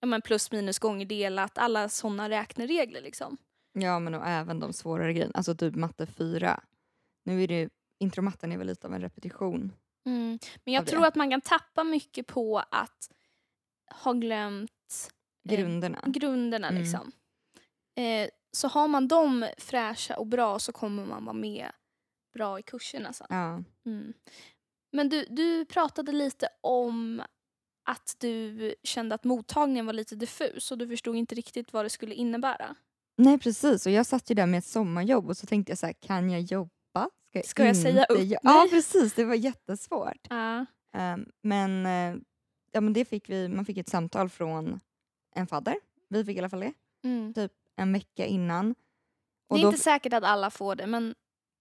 ja, 0.00 0.06
men 0.06 0.22
plus 0.22 0.52
minus 0.52 0.78
gånger 0.78 1.06
delat, 1.06 1.58
alla 1.58 1.88
sådana 1.88 2.28
räkneregler 2.28 3.00
liksom. 3.00 3.36
Ja, 3.72 3.98
men 3.98 4.14
och 4.14 4.26
även 4.26 4.60
de 4.60 4.72
svårare 4.72 5.12
grejerna. 5.12 5.32
Alltså 5.34 5.54
typ 5.54 5.74
matte 5.74 6.06
4. 6.06 6.60
Nu 7.24 7.42
är 7.42 7.48
det 7.48 7.60
ju, 7.60 7.70
intromatten 7.98 8.52
är 8.52 8.58
väl 8.58 8.66
lite 8.66 8.86
av 8.86 8.94
en 8.94 9.00
repetition. 9.00 9.72
Men 10.04 10.38
jag 10.74 10.84
det. 10.84 10.90
tror 10.90 11.06
att 11.06 11.14
man 11.14 11.30
kan 11.30 11.40
tappa 11.40 11.84
mycket 11.84 12.26
på 12.26 12.58
att 12.70 13.10
ha 14.04 14.12
glömt 14.12 14.70
Eh, 15.48 15.56
Grunderna. 15.56 16.02
grunderna 16.06 16.68
Mm. 16.68 16.82
liksom. 16.82 17.12
Eh, 17.96 18.28
så 18.56 18.68
har 18.68 18.88
man 18.88 19.08
dem 19.08 19.48
fräscha 19.58 20.16
och 20.16 20.26
bra 20.26 20.58
så 20.58 20.72
kommer 20.72 21.06
man 21.06 21.24
vara 21.24 21.34
med 21.36 21.72
bra 22.34 22.58
i 22.58 22.62
kurserna 22.62 23.12
sen. 23.12 23.26
Ja. 23.30 23.62
Mm. 23.86 24.12
Men 24.92 25.08
du, 25.08 25.26
du 25.30 25.64
pratade 25.64 26.12
lite 26.12 26.48
om 26.60 27.22
att 27.90 28.16
du 28.18 28.74
kände 28.82 29.14
att 29.14 29.24
mottagningen 29.24 29.86
var 29.86 29.92
lite 29.92 30.16
diffus 30.16 30.70
och 30.72 30.78
du 30.78 30.88
förstod 30.88 31.16
inte 31.16 31.34
riktigt 31.34 31.72
vad 31.72 31.84
det 31.84 31.90
skulle 31.90 32.14
innebära. 32.14 32.74
Nej 33.16 33.38
precis, 33.38 33.86
och 33.86 33.92
jag 33.92 34.06
satt 34.06 34.30
ju 34.30 34.34
där 34.34 34.46
med 34.46 34.58
ett 34.58 34.64
sommarjobb 34.64 35.28
och 35.28 35.36
så 35.36 35.46
tänkte 35.46 35.70
jag 35.70 35.78
så 35.78 35.86
här, 35.86 35.92
kan 35.92 36.30
jag 36.30 36.40
jobba? 36.40 36.70
Ska 37.44 37.64
jag 37.64 37.76
säga 37.76 38.04
upp 38.04 38.18
mig? 38.18 38.38
Ja 38.42 38.66
precis, 38.70 39.14
det 39.14 39.24
var 39.24 39.34
jättesvårt. 39.34 40.26
Ja. 40.30 40.66
Ehm, 40.94 41.26
men, 41.42 41.86
eh, 41.86 42.20
ja, 42.72 42.80
men 42.80 42.92
det 42.92 43.04
fick 43.04 43.30
vi, 43.30 43.48
man 43.48 43.64
fick 43.64 43.78
ett 43.78 43.88
samtal 43.88 44.28
från 44.28 44.80
en 45.34 45.46
fadder. 45.46 45.74
Vi 46.08 46.24
fick 46.24 46.36
i 46.36 46.38
alla 46.38 46.48
fall 46.48 46.60
det, 46.60 46.72
Mm. 47.04 47.34
en 47.76 47.92
vecka 47.92 48.26
innan. 48.26 48.68
Det 48.68 48.74
Och 49.48 49.58
är 49.58 49.62
då 49.62 49.68
inte 49.68 49.80
säkert 49.80 50.12
att 50.12 50.24
alla 50.24 50.50
får 50.50 50.74
det 50.74 50.86
men 50.86 51.14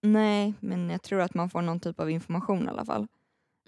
Nej, 0.04 0.54
men 0.60 0.90
jag 0.90 1.02
tror 1.02 1.22
att 1.22 1.34
man 1.34 1.50
får 1.50 1.62
någon 1.62 1.80
typ 1.80 2.00
av 2.00 2.10
information 2.10 2.66
i 2.66 2.68
alla 2.68 2.86
fall. 2.86 3.08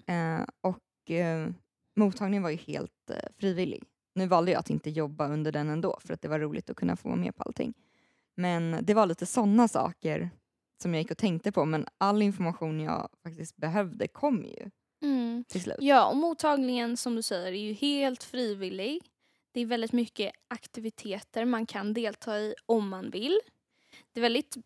Eh, 0.06 0.40
och 0.60 1.10
eh, 1.10 1.48
mottagningen 1.96 2.42
var 2.42 2.50
ju 2.50 2.56
helt 2.56 3.10
eh, 3.10 3.16
frivillig. 3.38 3.82
Nu 4.14 4.26
valde 4.26 4.50
jag 4.52 4.58
att 4.58 4.70
inte 4.70 4.90
jobba 4.90 5.28
under 5.28 5.52
den 5.52 5.68
ändå 5.70 5.98
för 6.00 6.14
att 6.14 6.22
det 6.22 6.28
var 6.28 6.38
roligt 6.38 6.70
att 6.70 6.76
kunna 6.76 6.96
få 6.96 7.08
vara 7.08 7.18
med 7.18 7.36
på 7.36 7.42
allting. 7.42 7.74
Men 8.34 8.78
det 8.82 8.94
var 8.94 9.06
lite 9.06 9.26
sådana 9.26 9.68
saker 9.68 10.30
som 10.84 10.94
jag 10.94 11.00
gick 11.02 11.10
och 11.10 11.18
tänkte 11.18 11.52
på 11.52 11.64
men 11.64 11.86
all 11.98 12.22
information 12.22 12.80
jag 12.80 13.08
faktiskt 13.22 13.56
behövde 13.56 14.08
kom 14.08 14.44
ju 14.44 14.70
mm. 15.02 15.44
till 15.48 15.60
slut. 15.60 15.76
Ja, 15.80 16.06
och 16.06 16.16
mottagningen 16.16 16.96
som 16.96 17.16
du 17.16 17.22
säger 17.22 17.52
är 17.52 17.56
ju 17.56 17.72
helt 17.72 18.22
frivillig. 18.22 19.02
Det 19.52 19.60
är 19.60 19.66
väldigt 19.66 19.92
mycket 19.92 20.32
aktiviteter 20.48 21.44
man 21.44 21.66
kan 21.66 21.94
delta 21.94 22.38
i 22.38 22.54
om 22.66 22.88
man 22.88 23.10
vill. 23.10 23.40
Det 24.12 24.20
är 24.20 24.22
väldigt 24.22 24.56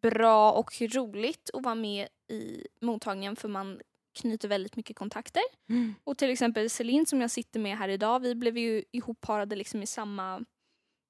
bra 0.00 0.52
och 0.52 0.80
roligt 0.80 1.50
att 1.52 1.64
vara 1.64 1.74
med 1.74 2.08
i 2.28 2.66
mottagningen 2.80 3.36
för 3.36 3.48
man 3.48 3.80
knyter 4.14 4.48
väldigt 4.48 4.76
mycket 4.76 4.96
kontakter. 4.96 5.42
Mm. 5.68 5.94
Och 6.04 6.18
till 6.18 6.30
exempel 6.30 6.70
Celine 6.70 7.06
som 7.06 7.20
jag 7.20 7.30
sitter 7.30 7.60
med 7.60 7.78
här 7.78 7.88
idag, 7.88 8.20
vi 8.20 8.34
blev 8.34 8.58
ju 8.58 8.82
ihopparade 8.92 9.56
liksom 9.56 9.82
i 9.82 9.86
samma 9.86 10.44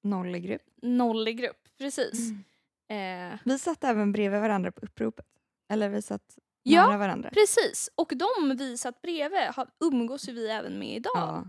Nollegrupp. 0.03 0.61
nollegrupp. 0.81 1.67
Precis. 1.77 2.29
Mm. 2.29 2.43
Eh, 2.89 3.39
Vi 3.45 3.59
satt 3.59 3.83
även 3.83 4.11
bredvid 4.11 4.41
varandra 4.41 4.71
på 4.71 4.85
uppropet. 4.85 5.25
Eller 5.73 5.89
vi 5.89 6.01
satt 6.01 6.21
Ja, 6.63 6.87
nära 6.87 6.97
varandra. 6.97 7.29
precis. 7.33 7.89
Och 7.95 8.11
de 8.15 8.55
vi 8.57 8.77
satt 8.77 9.01
bredvid 9.01 9.39
har, 9.39 9.67
umgås 9.79 10.29
ju 10.29 10.33
vi 10.33 10.49
även 10.49 10.79
med 10.79 10.95
idag. 10.95 11.11
Ja. 11.15 11.45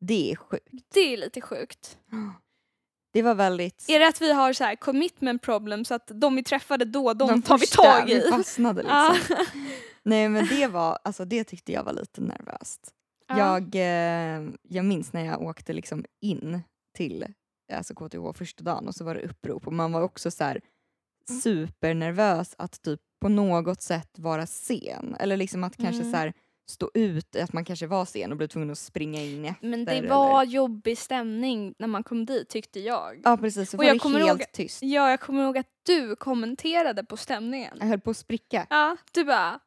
Det 0.00 0.32
är 0.32 0.36
sjukt. 0.36 0.68
Det 0.94 1.00
är 1.00 1.16
lite 1.16 1.40
sjukt. 1.40 1.98
Det 3.12 3.22
var 3.22 3.34
väldigt... 3.34 3.84
Är 3.88 3.98
det 4.00 4.08
att 4.08 4.20
vi 4.20 4.32
har 4.32 4.52
så 4.52 4.64
här 4.64 4.76
commitment 4.76 5.42
problem 5.42 5.84
så 5.84 5.94
att 5.94 6.10
de 6.14 6.36
vi 6.36 6.44
träffade 6.44 6.84
då, 6.84 7.14
de, 7.14 7.42
tar 7.42 7.58
vi 7.58 7.66
tag 7.66 8.10
i? 8.10 8.14
Vi 8.14 8.30
fastnade 8.30 8.82
Ja. 8.88 9.12
liksom. 9.14 9.36
Nej 10.02 10.28
men 10.28 10.46
det 10.46 10.66
var, 10.66 10.98
alltså 11.04 11.24
det 11.24 11.44
tyckte 11.44 11.72
jag 11.72 11.84
var 11.84 11.92
lite 11.92 12.20
nervöst. 12.20 12.90
Ja. 13.26 13.38
Jag, 13.38 13.74
eh, 13.74 14.48
jag 14.62 14.84
minns 14.84 15.12
när 15.12 15.24
jag 15.24 15.42
åkte 15.42 15.72
liksom 15.72 16.04
in 16.20 16.60
till 16.96 17.26
alltså 17.76 17.94
KTH 17.94 18.32
första 18.38 18.64
dagen 18.64 18.88
och 18.88 18.94
så 18.94 19.04
var 19.04 19.14
det 19.14 19.20
upprop 19.22 19.66
och 19.66 19.72
man 19.72 19.92
var 19.92 20.02
också 20.02 20.30
så 20.30 20.44
här 20.44 20.60
supernervös 21.42 22.54
att 22.58 22.82
typ 22.82 23.00
på 23.20 23.28
något 23.28 23.82
sätt 23.82 24.18
vara 24.18 24.46
sen. 24.46 25.16
Eller 25.20 25.36
liksom 25.36 25.64
att 25.64 25.76
kanske 25.76 26.00
Mm. 26.02 26.10
så 26.12 26.16
här 26.16 26.32
stå 26.70 26.90
ut, 26.94 27.36
att 27.36 27.52
man 27.52 27.64
kanske 27.64 27.86
var 27.86 28.04
sen 28.04 28.30
och 28.30 28.36
blev 28.36 28.48
tvungen 28.48 28.70
att 28.70 28.78
springa 28.78 29.20
in 29.22 29.44
efter. 29.44 29.66
Men 29.66 29.84
det 29.84 29.92
eller- 29.92 30.08
var 30.08 30.44
jobbig 30.44 30.98
stämning 30.98 31.74
när 31.78 31.86
man 31.88 32.02
kom 32.02 32.26
dit 32.26 32.48
tyckte 32.48 32.80
jag. 32.80 33.20
Ja 33.24 33.36
precis, 33.36 33.70
så 33.70 33.76
Och 33.76 33.78
var 33.78 33.84
jag 33.84 33.94
det 33.96 34.00
kommer 34.00 34.20
helt 34.20 34.40
ihåg- 34.40 34.52
tyst. 34.52 34.82
Ja, 34.82 35.10
jag 35.10 35.20
kommer 35.20 35.44
ihåg 35.44 35.58
att 35.58 35.66
du 35.86 36.16
kommenterade 36.16 37.04
på 37.04 37.16
stämningen. 37.16 37.76
Jag 37.80 37.86
höll 37.86 38.00
på 38.00 38.10
att 38.10 38.16
spricka. 38.16 38.66
Ja, 38.70 38.96
du 39.12 39.24
bara 39.24 39.60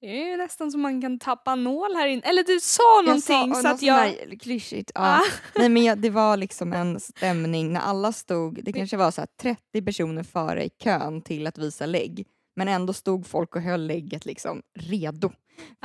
det 0.00 0.22
är 0.22 0.30
ju 0.30 0.36
nästan 0.36 0.70
som 0.70 0.80
man 0.80 1.00
kan 1.00 1.18
tappa 1.18 1.54
nål 1.54 1.94
här 1.94 2.06
inne. 2.06 2.22
Eller 2.22 2.44
du 2.44 2.60
sa 2.60 3.02
någonting 3.04 3.54
sa, 3.54 3.62
så 3.62 3.68
att 3.68 3.82
jag... 3.82 3.96
där 3.96 4.38
klyschigt. 4.38 4.90
Ja. 4.94 5.00
Ja. 5.16 5.20
Nej 5.60 5.68
men 5.68 5.84
jag, 5.84 5.98
det 5.98 6.10
var 6.10 6.36
liksom 6.36 6.72
en 6.72 7.00
stämning 7.00 7.72
när 7.72 7.80
alla 7.80 8.12
stod, 8.12 8.64
det 8.64 8.72
kanske 8.72 8.96
var 8.96 9.10
så 9.10 9.20
här 9.20 9.28
30 9.40 9.82
personer 9.82 10.22
före 10.22 10.64
i 10.64 10.70
kön 10.70 11.22
till 11.22 11.46
att 11.46 11.58
visa 11.58 11.86
lägg. 11.86 12.26
Men 12.56 12.68
ändå 12.68 12.92
stod 12.92 13.26
folk 13.26 13.56
och 13.56 13.62
höll 13.62 13.86
lägget 13.86 14.26
liksom 14.26 14.62
redo 14.78 15.28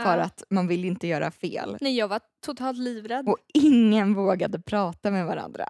för 0.03 0.17
Ja. 0.17 0.23
att 0.23 0.43
man 0.49 0.67
vill 0.67 0.85
inte 0.85 1.07
göra 1.07 1.31
fel. 1.31 1.77
Nej, 1.81 1.97
jag 1.97 2.07
var 2.07 2.19
totalt 2.45 2.77
livrädd. 2.77 3.27
Och 3.27 3.37
ingen 3.53 4.13
vågade 4.13 4.59
prata 4.61 5.11
med 5.11 5.25
varandra. 5.25 5.65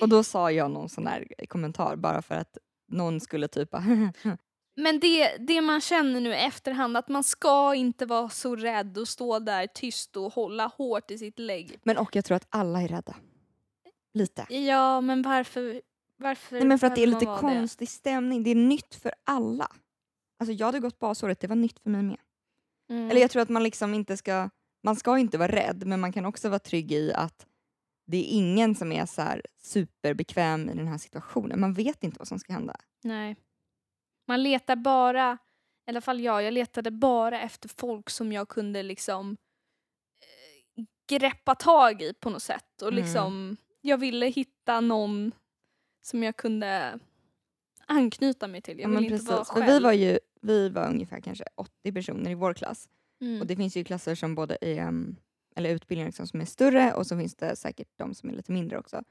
Och 0.00 0.08
då 0.08 0.22
sa 0.22 0.50
jag 0.50 0.70
någon 0.70 0.88
sån 0.88 1.06
här 1.06 1.26
kommentar 1.48 1.96
bara 1.96 2.22
för 2.22 2.34
att 2.34 2.58
någon 2.92 3.20
skulle 3.20 3.48
typ 3.48 3.74
Men 4.74 5.00
det, 5.00 5.36
det 5.36 5.60
man 5.60 5.80
känner 5.80 6.20
nu 6.20 6.30
i 6.30 6.36
efterhand, 6.36 6.96
att 6.96 7.08
man 7.08 7.24
ska 7.24 7.74
inte 7.74 8.06
vara 8.06 8.28
så 8.28 8.56
rädd 8.56 8.98
och 8.98 9.08
stå 9.08 9.38
där 9.38 9.66
tyst 9.66 10.16
och 10.16 10.32
hålla 10.32 10.66
hårt 10.66 11.10
i 11.10 11.18
sitt 11.18 11.38
lägg. 11.38 11.78
Men 11.82 11.98
och 11.98 12.16
jag 12.16 12.24
tror 12.24 12.36
att 12.36 12.46
alla 12.48 12.82
är 12.82 12.88
rädda. 12.88 13.16
Lite. 14.14 14.46
Ja, 14.54 15.00
men 15.00 15.22
varför? 15.22 15.82
Varför 16.16 16.56
Nej 16.56 16.64
men 16.64 16.78
för 16.78 16.86
att 16.86 16.94
det 16.94 17.02
är 17.02 17.06
lite 17.06 17.36
konstig 17.40 17.88
stämning. 17.88 18.42
Det 18.42 18.50
är 18.50 18.54
nytt 18.54 18.94
för 18.94 19.12
alla. 19.24 19.68
Alltså 20.38 20.52
jag 20.52 20.66
hade 20.66 20.80
gått 20.80 20.98
basåret, 20.98 21.40
det 21.40 21.46
var 21.46 21.56
nytt 21.56 21.78
för 21.78 21.90
mig 21.90 22.02
med. 22.02 22.18
Det? 22.88 22.94
Mm. 22.94 23.10
Eller 23.10 23.20
jag 23.20 23.30
tror 23.30 23.42
att 23.42 23.48
man 23.48 23.62
liksom 23.62 23.94
inte 23.94 24.16
ska, 24.16 24.50
man 24.82 24.96
ska 24.96 25.18
inte 25.18 25.38
vara 25.38 25.52
rädd 25.52 25.86
men 25.86 26.00
man 26.00 26.12
kan 26.12 26.24
också 26.26 26.48
vara 26.48 26.58
trygg 26.58 26.92
i 26.92 27.12
att 27.12 27.46
det 28.06 28.16
är 28.16 28.36
ingen 28.36 28.74
som 28.74 28.92
är 28.92 29.06
så 29.06 29.22
superbekväm 29.62 30.68
i 30.68 30.74
den 30.74 30.88
här 30.88 30.98
situationen. 30.98 31.60
Man 31.60 31.72
vet 31.72 32.04
inte 32.04 32.18
vad 32.18 32.28
som 32.28 32.38
ska 32.38 32.52
hända. 32.52 32.76
Nej. 33.02 33.36
Man 34.28 34.42
letar 34.42 34.76
bara, 34.76 35.38
i 35.86 35.90
alla 35.90 36.00
fall 36.00 36.20
jag, 36.20 36.42
jag 36.42 36.54
letade 36.54 36.90
bara 36.90 37.40
efter 37.40 37.68
folk 37.68 38.10
som 38.10 38.32
jag 38.32 38.48
kunde 38.48 38.82
liksom 38.82 39.36
eh, 40.76 40.84
greppa 41.18 41.54
tag 41.54 42.02
i 42.02 42.14
på 42.14 42.30
något 42.30 42.42
sätt. 42.42 42.82
Och 42.82 42.88
Mm. 42.92 43.04
liksom, 43.04 43.56
jag 43.80 43.98
ville 43.98 44.26
hitta 44.26 44.80
någon 44.80 45.32
som 46.02 46.22
jag 46.22 46.36
kunde 46.36 46.98
anknyta 47.86 48.46
mig 48.48 48.62
till. 48.62 48.78
Jag 48.78 48.84
Ja, 48.90 48.94
ville 48.98 49.00
men 49.10 49.18
inte 49.20 49.32
vara 49.32 49.44
För 49.44 49.52
själv. 49.54 49.66
vi 49.66 49.78
var 49.80 49.92
ju 49.92 50.18
vi 50.44 50.68
var 50.68 50.88
ungefär 50.88 51.20
kanske 51.20 51.44
80 51.54 51.92
personer 51.92 52.30
i 52.30 52.34
vår 52.34 52.54
klass. 52.54 52.88
mm. 53.20 53.40
Och 53.40 53.46
det 53.46 53.56
finns 53.56 53.76
ju 53.76 53.84
klasser 53.84 54.14
som 54.14 54.34
både 54.34 54.58
är, 54.60 54.86
um, 54.88 55.16
eller 55.56 55.70
utbildningar 55.70 56.08
liksom 56.08 56.26
som 56.26 56.40
är 56.40 56.44
större 56.44 56.94
och 56.94 57.06
så 57.06 57.18
finns 57.18 57.34
det 57.34 57.56
säkert 57.56 57.88
de 57.96 58.14
som 58.14 58.28
är 58.30 58.34
lite 58.34 58.52
mindre 58.52 58.78
också. 58.78 59.02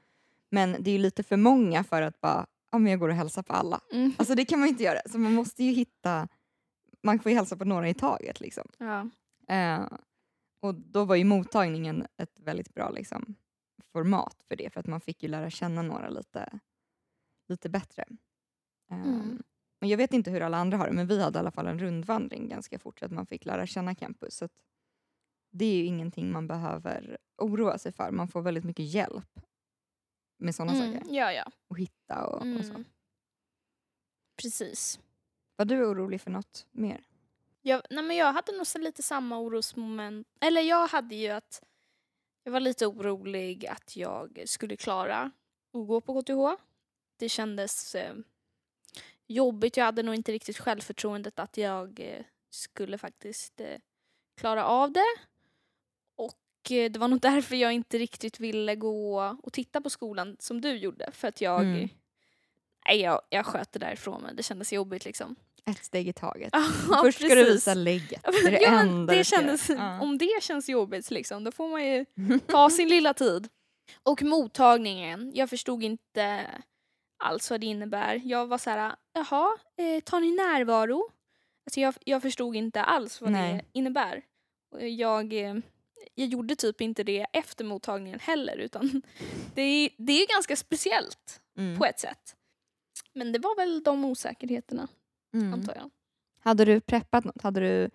Men 0.50 0.76
det 0.80 0.90
är 0.90 0.92
ju 0.92 0.98
lite 0.98 1.22
för 1.22 1.36
många 1.36 1.84
för 1.84 2.02
att 2.02 2.20
bara, 2.20 2.46
men 2.78 2.90
jag 2.90 3.00
går 3.00 3.08
och 3.08 3.14
hälsar 3.14 3.42
på 3.42 3.52
alla. 3.52 3.80
Mm. 3.92 4.12
Alltså 4.18 4.34
det 4.34 4.44
kan 4.44 4.58
man 4.58 4.68
ju 4.68 4.72
inte 4.72 4.84
göra. 4.84 5.00
Så 5.10 5.18
man 5.18 5.34
måste 5.34 5.64
ju 5.64 5.72
hitta, 5.72 6.28
man 7.02 7.18
får 7.18 7.30
ju 7.30 7.36
hälsa 7.36 7.56
på 7.56 7.64
några 7.64 7.88
i 7.88 7.94
taget 7.94 8.40
liksom. 8.40 8.64
Ja. 8.78 9.08
Eh, 9.54 9.86
och 10.62 10.74
då 10.74 11.04
var 11.04 11.16
ju 11.16 11.24
mottagningen 11.24 12.06
ett 12.16 12.40
väldigt 12.40 12.74
bra 12.74 12.90
liksom, 12.90 13.34
format 13.92 14.44
för 14.48 14.56
det, 14.56 14.70
för 14.72 14.80
att 14.80 14.86
man 14.86 15.00
fick 15.00 15.22
ju 15.22 15.28
lära 15.28 15.50
känna 15.50 15.82
några 15.82 16.08
lite, 16.08 16.58
lite 17.48 17.68
bättre. 17.68 18.04
Eh, 18.90 18.98
Mm. 19.06 19.42
och 19.80 19.86
jag 19.86 19.96
vet 19.96 20.12
inte 20.12 20.30
hur 20.30 20.40
alla 20.40 20.56
andra 20.56 20.78
har 20.78 20.86
det, 20.86 20.92
men 20.92 21.06
vi 21.06 21.22
hade 21.22 21.38
i 21.38 21.40
alla 21.40 21.50
fall 21.50 21.66
en 21.66 21.78
rundvandring 21.78 22.48
ganska 22.48 22.78
fort 22.78 22.98
så 22.98 23.04
att 23.04 23.10
man 23.12 23.26
fick 23.26 23.44
lära 23.44 23.66
känna 23.66 23.94
campus. 23.94 24.34
Så 24.36 24.48
det 25.50 25.64
är 25.64 25.76
ju 25.76 25.84
ingenting 25.84 26.32
man 26.32 26.46
behöver 26.46 27.18
oroa 27.38 27.78
sig 27.78 27.92
för. 27.92 28.10
Man 28.10 28.28
får 28.28 28.42
väldigt 28.42 28.64
mycket 28.64 28.84
hjälp 28.84 29.40
med 30.42 30.54
sådana 30.54 30.72
Mm. 30.84 30.92
saker. 30.94 31.14
ja, 31.14 31.32
ja. 31.32 31.50
Och 31.68 31.78
hitta 31.78 32.26
och, 32.26 32.34
och 32.58 32.64
så. 32.64 32.70
Mm. 32.70 32.84
Precis. 34.42 35.00
Var 35.56 35.64
du 35.64 35.84
orolig 35.86 36.20
för 36.20 36.30
något 36.30 36.66
mer? 36.70 37.04
Jag, 37.62 37.82
nej 37.90 38.04
men 38.04 38.16
jag 38.16 38.32
hade 38.32 38.52
nog 38.52 38.66
lite 38.78 39.02
samma 39.02 39.38
orosmoment. 39.38 40.26
Eller 40.40 40.60
jag 40.60 40.86
hade 40.88 41.14
ju 41.14 41.28
att 41.28 41.62
jag 42.44 42.52
var 42.52 42.60
lite 42.60 42.86
orolig 42.86 43.66
att 43.66 43.96
jag 43.96 44.42
skulle 44.46 44.76
klara 44.76 45.30
att 45.72 45.86
gå 45.86 46.00
på 46.00 46.22
KTH. 46.22 46.62
Det 47.16 47.28
kändes 47.28 47.94
eh, 47.94 48.14
jobbigt. 49.26 49.76
Jag 49.76 49.84
hade 49.84 50.02
nog 50.02 50.14
inte 50.14 50.32
riktigt 50.32 50.58
självförtroendet 50.58 51.38
att 51.38 51.56
jag 51.56 52.00
eh, 52.00 52.24
skulle 52.50 52.98
faktiskt 52.98 53.60
eh, 53.60 53.78
klara 54.36 54.64
av 54.64 54.92
det. 54.92 55.06
Och 56.64 56.72
eh, 56.72 56.90
det 56.90 56.98
var 56.98 57.08
nog 57.08 57.20
därför 57.20 57.56
jag 57.56 57.72
inte 57.72 57.98
riktigt 57.98 58.40
ville 58.40 58.74
gå 58.76 59.36
och 59.42 59.52
titta 59.52 59.80
på 59.80 59.90
skolan 59.90 60.36
som 60.40 60.60
du 60.60 60.76
gjorde. 60.76 61.10
För 61.12 61.28
att 61.28 61.40
jag, 61.40 61.60
Mm. 61.60 61.88
nej, 62.88 63.00
jag, 63.00 63.20
jag 63.28 63.46
sköt 63.46 63.72
det 63.72 63.78
därifrån 63.78 64.22
mig. 64.22 64.34
Det 64.34 64.42
kändes 64.42 64.72
jobbigt 64.72 65.04
liksom. 65.04 65.36
Ett 65.64 65.84
steg 65.84 66.08
i 66.08 66.12
taget. 66.12 66.50
Ja, 66.90 66.98
Först 67.02 67.18
ska 67.18 67.28
du 67.28 67.34
precis. 67.44 67.54
visa 67.54 67.74
lägget. 67.74 68.22
Det 68.22 68.46
är 68.46 68.50
det 68.50 68.60
ja, 68.62 69.14
det 69.16 69.24
kändes, 69.24 69.68
Ja. 69.70 70.00
Om 70.00 70.18
det 70.18 70.42
känns 70.42 70.68
jobbigt 70.68 71.10
liksom, 71.10 71.44
då 71.44 71.52
får 71.52 71.68
man 71.68 71.86
ju 71.86 72.04
ta 72.46 72.70
sin 72.70 72.88
lilla 72.88 73.14
tid. 73.14 73.48
Och 74.02 74.22
mottagningen, 74.22 75.32
jag 75.34 75.50
förstod 75.50 75.82
inte 75.82 76.46
alls 77.24 77.50
vad 77.50 77.60
det 77.60 77.66
innebär. 77.66 78.20
Jag 78.24 78.46
var 78.46 78.58
så 78.58 78.70
här, 78.70 78.94
jaha, 79.12 79.48
eh, 79.76 80.00
tar 80.00 80.20
ni 80.20 80.30
närvaro? 80.30 81.08
Alltså 81.66 81.80
jag, 81.80 81.94
jag 82.04 82.22
förstod 82.22 82.56
inte 82.56 82.82
alls 82.82 83.20
vad 83.20 83.32
Nej. 83.32 83.52
det 83.54 83.78
innebär. 83.78 84.22
Jag, 84.80 85.32
eh, 85.32 85.54
jag 86.14 86.28
gjorde 86.28 86.56
typ 86.56 86.80
inte 86.80 87.02
det 87.04 87.26
efter 87.32 87.64
mottagningen 87.64 88.20
heller 88.20 88.56
utan 88.56 89.02
det 89.54 89.62
är, 89.62 89.90
det 89.98 90.12
är 90.12 90.26
ganska 90.34 90.56
speciellt 90.56 91.38
Mm. 91.58 91.78
på 91.78 91.84
ett 91.84 92.00
sätt. 92.00 92.36
Men 93.14 93.32
det 93.32 93.38
var 93.38 93.56
väl 93.56 93.82
de 93.82 94.04
osäkerheterna 94.04 94.88
Mm. 95.34 95.54
antar 95.54 95.74
jag. 95.74 95.90
Hade 96.40 96.64
du 96.64 96.80
preppat 96.80 97.24
något? 97.24 97.42
Hade 97.42 97.60
du 97.60 97.90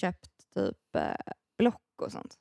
köpt 0.00 0.54
typ 0.54 0.94
eh, 0.96 1.14
block 1.58 1.82
och 2.02 2.12
sånt? 2.12 2.38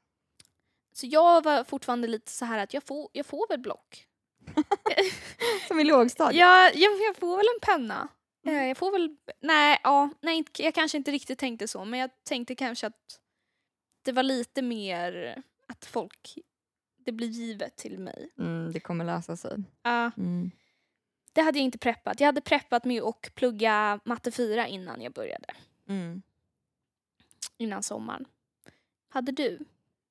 Så 0.94 1.06
jag 1.08 1.44
var 1.44 1.64
fortfarande 1.64 2.08
lite 2.08 2.32
så 2.32 2.46
här 2.46 2.60
att 2.60 2.74
jag 2.74 2.84
får, 2.84 3.10
jag 3.14 3.26
får 3.26 3.48
väl 3.50 3.60
block. 3.60 4.08
Som 5.68 5.80
i 5.80 5.84
lågstadiet? 5.84 6.40
Ja, 6.40 6.72
jag, 6.74 7.02
jag 7.02 7.16
får 7.16 7.38
väl 7.38 7.46
en 7.56 7.60
penna. 7.62 8.08
Mm. 8.48 8.56
Eh, 8.62 8.68
Jag 8.68 8.78
får 8.78 8.92
väl... 8.92 9.16
Nej, 9.42 9.80
ja, 9.84 10.10
nej, 10.22 10.44
jag 10.58 10.74
kanske 10.74 10.98
inte 10.98 11.12
riktigt 11.12 11.40
tänkte 11.40 11.68
så, 11.68 11.86
men 11.86 12.00
jag 12.00 12.10
tänkte 12.24 12.56
kanske 12.56 12.88
att 12.88 13.20
det 14.06 14.12
var 14.12 14.24
lite 14.24 14.62
mer 14.62 15.44
att 15.68 15.86
folk... 15.86 16.38
Det 16.98 17.12
blir 17.12 17.28
givet 17.28 17.76
till 17.76 18.00
mig. 18.00 18.30
Mm, 18.38 18.72
det 18.72 18.80
kommer 18.80 19.06
lösa 19.06 19.38
sig. 19.38 19.64
Ja, 19.84 20.12
Mm. 20.18 20.52
det 21.34 21.42
hade 21.42 21.58
jag 21.58 21.66
inte 21.66 21.78
preppat. 21.78 22.20
Jag 22.20 22.26
hade 22.28 22.42
preppat 22.42 22.86
med 22.86 23.04
att 23.04 23.36
plugga 23.36 24.00
matte 24.06 24.32
4 24.32 24.68
innan 24.68 25.02
jag 25.02 25.14
började. 25.14 25.48
Mm. 25.88 26.22
Innan 27.58 27.84
sommaren. 27.84 28.26
Hade 29.10 29.32
du? 29.32 29.60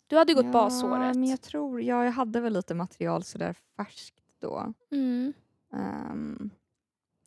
Du 0.07 0.17
hade 0.17 0.35
gått 0.35 0.53
basåret. 0.53 1.17
men 1.17 1.25
jag 1.29 1.41
tror, 1.41 1.83
ja, 1.83 2.05
jag 2.05 2.13
hade 2.13 2.41
väl 2.41 2.53
lite 2.53 2.75
material 2.75 3.25
sådär 3.25 3.55
färskt 3.77 4.23
då. 4.39 4.75
mm. 4.91 5.33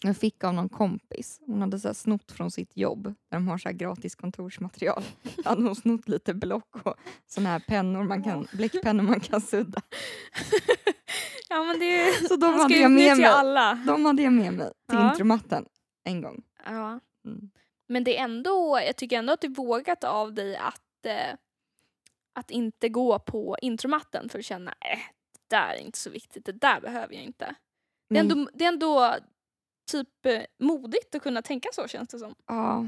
Jag 0.04 0.18
fick 0.18 0.44
av 0.44 0.54
någon 0.54 0.70
kompis. 0.70 1.42
Hon 1.46 1.62
hade 1.62 1.80
så 1.80 1.94
snott 1.94 2.32
från 2.32 2.52
sitt 2.52 2.78
jobb 2.78 3.04
där 3.04 3.14
de 3.38 3.48
har 3.48 3.58
så 3.58 3.70
här 3.70 3.76
gratis 3.76 4.16
kontorsmaterial. 4.16 5.04
Då 5.36 5.44
hade 5.50 5.64
hon 5.64 5.76
snott 5.76 6.08
lite 6.08 6.34
block 6.34 6.86
och 6.86 6.96
såna 7.28 7.50
här 7.50 7.60
pennor 7.60 8.04
man 8.04 8.24
kan, 8.24 8.48
bläckpennor 8.54 9.04
man 9.04 9.20
kan 9.20 9.42
sudda. 9.42 9.82
ja, 11.50 11.64
men 11.64 11.80
det... 11.80 12.28
Så 12.28 12.36
de 12.36 12.54
hade 12.54 12.74
jag 12.78 12.92
med 12.92 13.18
mig. 13.18 13.26
alla. 13.26 13.74
De 13.88 14.06
hade 14.06 14.22
jag 14.22 14.34
med 14.34 14.54
mig 14.54 14.72
till 14.90 14.98
Ja. 14.98 15.12
intromatten 15.12 15.66
en 16.04 16.22
gång. 16.22 16.44
Ja. 16.66 17.00
Mm. 17.26 17.50
Men 17.90 18.04
det 18.04 18.18
är 18.18 18.24
ändå, 18.24 18.80
jag 18.86 18.96
tycker 18.96 19.18
ändå 19.18 19.34
att 19.34 19.44
är 19.44 19.48
vågat 19.48 20.04
av 20.04 20.34
dig 20.34 20.56
att, 20.58 21.06
eh, 21.06 21.36
att 22.36 22.52
inte 22.52 22.90
gå 22.90 23.20
på 23.20 23.58
intromatten 23.62 24.30
för 24.30 24.40
att 24.40 24.46
känna 24.46 24.72
äh, 24.72 25.00
det 25.34 25.56
där 25.56 25.74
är 25.74 25.80
inte 25.80 25.98
så 25.98 26.10
viktigt, 26.10 26.46
det 26.46 26.52
där 26.52 26.82
behöver 26.82 27.14
jag 27.14 27.24
inte. 27.24 27.56
Det 28.10 28.16
är 28.16 28.20
ändå, 28.20 28.50
det 28.54 28.64
är 28.64 28.68
ändå 28.68 29.16
typ 29.88 30.26
eh, 30.26 30.42
modigt 30.60 31.16
att 31.16 31.22
kunna 31.22 31.42
tänka 31.42 31.70
så 31.74 31.88
känns 31.88 32.10
det 32.10 32.20
som. 32.20 32.36
Ja, 32.48 32.86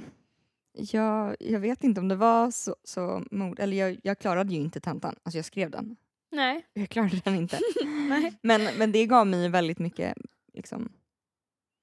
jag, 0.72 1.36
jag 1.39 1.60
vet 1.60 1.84
inte 1.84 2.01
om 2.01 2.08
det 2.08 2.15
var 2.15 2.51
så, 2.51 2.75
så 2.84 3.24
mod... 3.32 3.60
Eller 3.60 3.77
jag, 3.77 4.00
jag 4.03 4.20
klarade 4.20 4.53
ju 4.53 4.60
inte 4.60 4.79
tentan. 4.79 5.15
Alltså 5.24 5.38
jag 5.38 5.46
skrev 5.46 5.72
den. 5.72 5.96
Nej. 6.32 6.65
Jag 6.74 6.89
klarade 6.89 7.22
den 7.24 7.36
inte. 7.36 7.60
Men, 8.41 8.77
men 8.77 8.91
det 8.91 9.06
gav 9.06 9.27
mig 9.27 9.50
väldigt 9.50 9.79
mycket 9.79 10.18
liksom, 10.53 10.91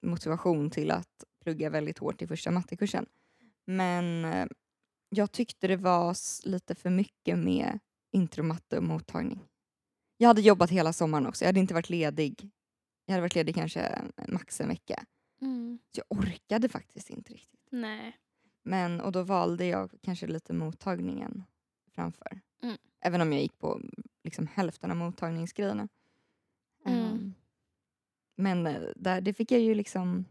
motivation 0.07 0.71
till 0.71 0.91
att 0.91 1.25
plugga 1.45 1.71
väldigt 1.71 1.99
hårt 1.99 2.23
i 2.23 2.27
första 2.27 2.51
mattekursen. 2.51 3.07
Men 3.67 4.25
eh, 4.25 4.47
jag 5.09 5.33
tyckte 5.33 5.69
det 5.69 5.77
var 5.77 6.17
lite 6.49 6.75
för 6.75 6.91
mycket 6.91 7.39
med 7.39 7.79
intromatte 8.13 8.77
och 8.77 8.85
mottagning. 8.85 9.45
Jag 10.17 10.29
hade 10.29 10.41
jobbat 10.41 10.71
hela 10.71 10.93
sommaren 10.93 11.27
också. 11.27 11.45
Jag 11.45 11.49
hade 11.49 11.61
inte 11.61 11.75
varit 11.75 11.91
ledig. 11.91 12.51
Jag 13.07 13.13
hade 13.13 13.23
varit 13.23 13.35
ledig 13.35 13.55
kanske 13.55 14.03
max 14.29 14.61
en 14.61 14.69
vecka. 14.69 15.05
Mm. 15.41 15.79
Så 15.95 16.03
jag 16.09 16.19
orkade 16.19 16.69
faktiskt 16.69 17.11
inte 17.11 17.33
riktigt. 17.33 17.69
Nej. 17.71 18.17
Men, 18.63 19.01
och 19.01 19.13
då 19.13 19.23
valde 19.23 19.67
jag 19.67 19.95
kanske 20.03 20.27
lite 20.27 20.53
mottagningen 20.53 21.45
framför. 21.95 22.41
Mm. 22.63 22.77
Även 23.01 23.21
om 23.21 23.33
jag 23.33 23.43
gick 23.43 23.59
på 23.59 23.81
liksom, 24.25 24.47
hälften 24.47 24.91
av 24.91 24.97
mottagningsgrejerna. 24.97 25.89
Mm. 26.87 26.99
Ehm, 26.99 27.35
men 28.37 28.67
eh, 28.67 28.83
där, 28.97 29.21
det 29.21 29.33
fick 29.33 29.51
jag 29.51 29.61
ju 29.61 29.75
liksom 29.75 30.25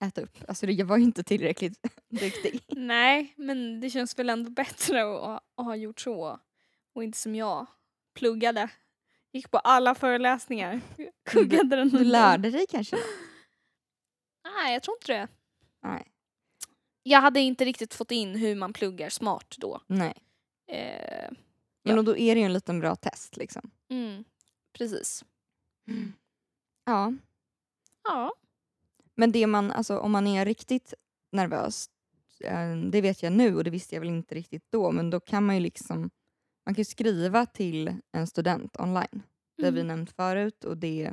äta 0.00 0.20
upp. 0.20 0.36
Alltså 0.48 0.66
jag 0.66 0.86
var 0.86 0.96
ju 0.96 1.04
inte 1.04 1.22
tillräckligt 1.22 1.82
duktig. 2.08 2.64
Nej, 2.68 3.34
men 3.36 3.80
det 3.80 3.90
känns 3.90 4.18
väl 4.18 4.30
ändå 4.30 4.50
bättre 4.50 5.02
att, 5.02 5.42
att 5.54 5.64
ha 5.64 5.76
gjort 5.76 6.00
så. 6.00 6.40
Och 6.92 7.04
inte 7.04 7.18
som 7.18 7.34
jag. 7.34 7.66
Pluggade. 8.14 8.70
Gick 9.36 9.50
på 9.50 9.58
alla 9.58 9.94
föreläsningar. 9.94 10.80
Kuggade 11.24 11.76
den 11.76 11.88
Du 11.88 12.04
lärde 12.04 12.50
dig 12.50 12.66
kanske? 12.68 12.96
Nej, 14.44 14.72
jag 14.72 14.82
tror 14.82 14.96
inte 14.96 15.12
det. 15.12 15.28
Nej. 15.82 16.12
Jag 17.02 17.20
hade 17.20 17.40
inte 17.40 17.64
riktigt 17.64 17.94
fått 17.94 18.10
in 18.10 18.34
hur 18.34 18.54
man 18.54 18.72
pluggar 18.72 19.08
smart 19.10 19.54
då. 19.58 19.80
Nej. 19.86 20.14
Eh, 20.68 21.30
Men 21.84 21.96
Ja. 21.96 22.02
då 22.02 22.16
är 22.16 22.34
det 22.34 22.40
ju 22.40 22.46
en 22.46 22.52
liten 22.52 22.80
bra 22.80 22.96
test 22.96 23.36
liksom. 23.36 23.70
mm, 23.90 24.24
precis. 24.78 25.24
Ja. 26.84 27.12
Ja. 28.04 28.32
Men 29.14 29.32
det 29.32 29.46
man, 29.46 29.70
alltså 29.70 29.98
om 29.98 30.12
man 30.12 30.26
är 30.26 30.44
riktigt 30.44 30.94
nervös, 31.32 31.90
eh, 32.40 32.76
det 32.76 33.00
vet 33.00 33.22
jag 33.22 33.32
nu 33.32 33.56
och 33.56 33.64
det 33.64 33.70
visste 33.70 33.94
jag 33.94 34.00
väl 34.00 34.08
inte 34.08 34.34
riktigt 34.34 34.64
då, 34.72 34.92
men 34.92 35.10
då 35.10 35.20
kan 35.20 35.46
man 35.46 35.54
ju 35.54 35.60
liksom, 35.60 36.10
man 36.66 36.74
kan 36.74 36.84
skriva 36.84 37.46
till 37.46 37.96
en 38.12 38.26
student 38.26 38.80
online. 38.80 39.22
Det 39.56 39.64
har 39.64 39.72
vi 39.72 39.80
Mm. 39.80 39.86
nämnt 39.86 40.10
förut 40.10 40.64
och 40.64 40.76
det, 40.76 41.12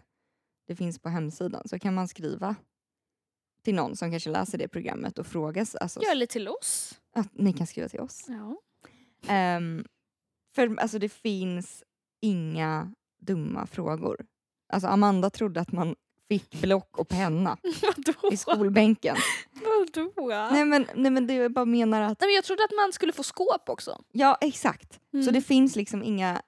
det 0.68 0.76
finns 0.76 1.00
på 1.00 1.10
hemsidan. 1.10 1.68
Så 1.68 1.80
kan 1.80 1.94
man 1.94 2.08
skriva 2.08 2.56
till 3.64 3.76
någon 3.76 3.96
som 3.96 4.12
kanske 4.12 4.30
läser 4.30 4.58
det 4.58 4.68
programmet 4.68 5.20
och 5.20 5.28
fråga, 5.28 5.62
s- 5.62 5.76
alltså, 5.76 6.02
Gör 6.04 6.16
lite 6.16 6.34
till 6.34 6.48
oss. 6.48 7.00
att 7.16 7.34
ni 7.34 7.54
kan 7.54 7.68
skriva 7.68 7.90
till 7.90 8.00
oss. 8.00 8.26
Ja. 8.28 8.58
Ehm, 9.28 9.86
för 10.56 10.80
alltså 10.80 11.00
det 11.00 11.10
finns 11.10 11.84
inga 12.22 12.94
dumma 13.22 13.68
frågor. 13.68 14.26
Alltså 14.74 14.88
Amanda 14.88 15.30
trodde 15.30 15.62
att 15.62 15.72
man 15.72 15.96
fick 16.30 16.62
block 16.62 16.98
och 17.00 17.08
penna 17.08 17.58
i 18.32 18.38
skolbänken. 18.38 19.15
Vadå? 19.51 20.50
Nej 20.51 20.65
men, 20.65 20.88
nej 20.96 21.12
men 21.12 21.27
det 21.27 21.34
jag 21.34 21.53
bara 21.53 21.65
menar 21.65 22.01
att, 22.01 22.20
Nej, 22.22 22.27
men 22.27 22.36
jag 22.36 22.44
trodde 22.44 22.63
att 22.63 22.75
man 22.75 22.94
skulle 22.94 23.13
få 23.13 23.24
skåp 23.24 23.70
också. 23.70 24.03
ja 24.12 24.38
exakt. 24.42 24.94
Så 25.12 25.18
Mm. 25.18 25.34
det 25.34 25.42
finns 25.42 25.75
liksom 25.75 26.03
inga, 26.03 26.42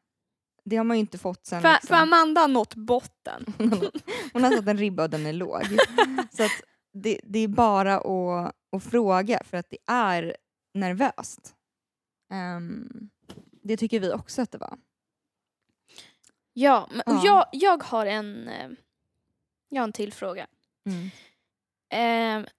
det 0.65 0.75
har 0.77 0.83
man 0.83 0.97
ju 0.97 1.01
inte 1.01 1.17
fått 1.17 1.45
sen 1.45 1.61
För, 1.61 1.71
liksom. 1.73 1.87
för 1.87 1.95
Amanda 1.95 2.41
har 2.41 2.47
nått 2.47 2.75
botten. 2.75 3.45
Hon 4.33 4.43
har 4.43 4.51
satt 4.55 4.67
en 4.67 4.77
ribba 4.77 5.03
och 5.03 5.09
den 5.09 5.25
är 5.25 5.33
låg. 5.33 5.61
Så 6.31 6.43
att 6.43 6.61
det, 6.93 7.19
det 7.23 7.39
är 7.39 7.47
bara 7.47 7.95
att, 7.95 8.55
att 8.75 8.83
fråga 8.83 9.39
för 9.45 9.57
att 9.57 9.69
det 9.69 9.77
är 9.87 10.35
nervöst. 10.73 11.53
Ehm, 12.33 13.09
det 13.63 13.77
tycker 13.77 13.99
vi 13.99 14.11
också 14.13 14.41
att 14.41 14.51
det 14.51 14.57
var. 14.57 14.77
Ja, 16.53 16.89
men, 16.91 17.01
och 17.01 17.21
Ja. 17.25 17.25
jag, 17.25 17.45
jag 17.51 17.83
har 17.83 18.05
en 18.05 18.47
eh, 18.47 18.69
jag 19.69 19.81
har 19.81 19.87
en 19.87 19.93
till 19.93 20.13
fråga. 20.13 20.47
Mm. 20.85 21.09
Eh, 21.89 22.49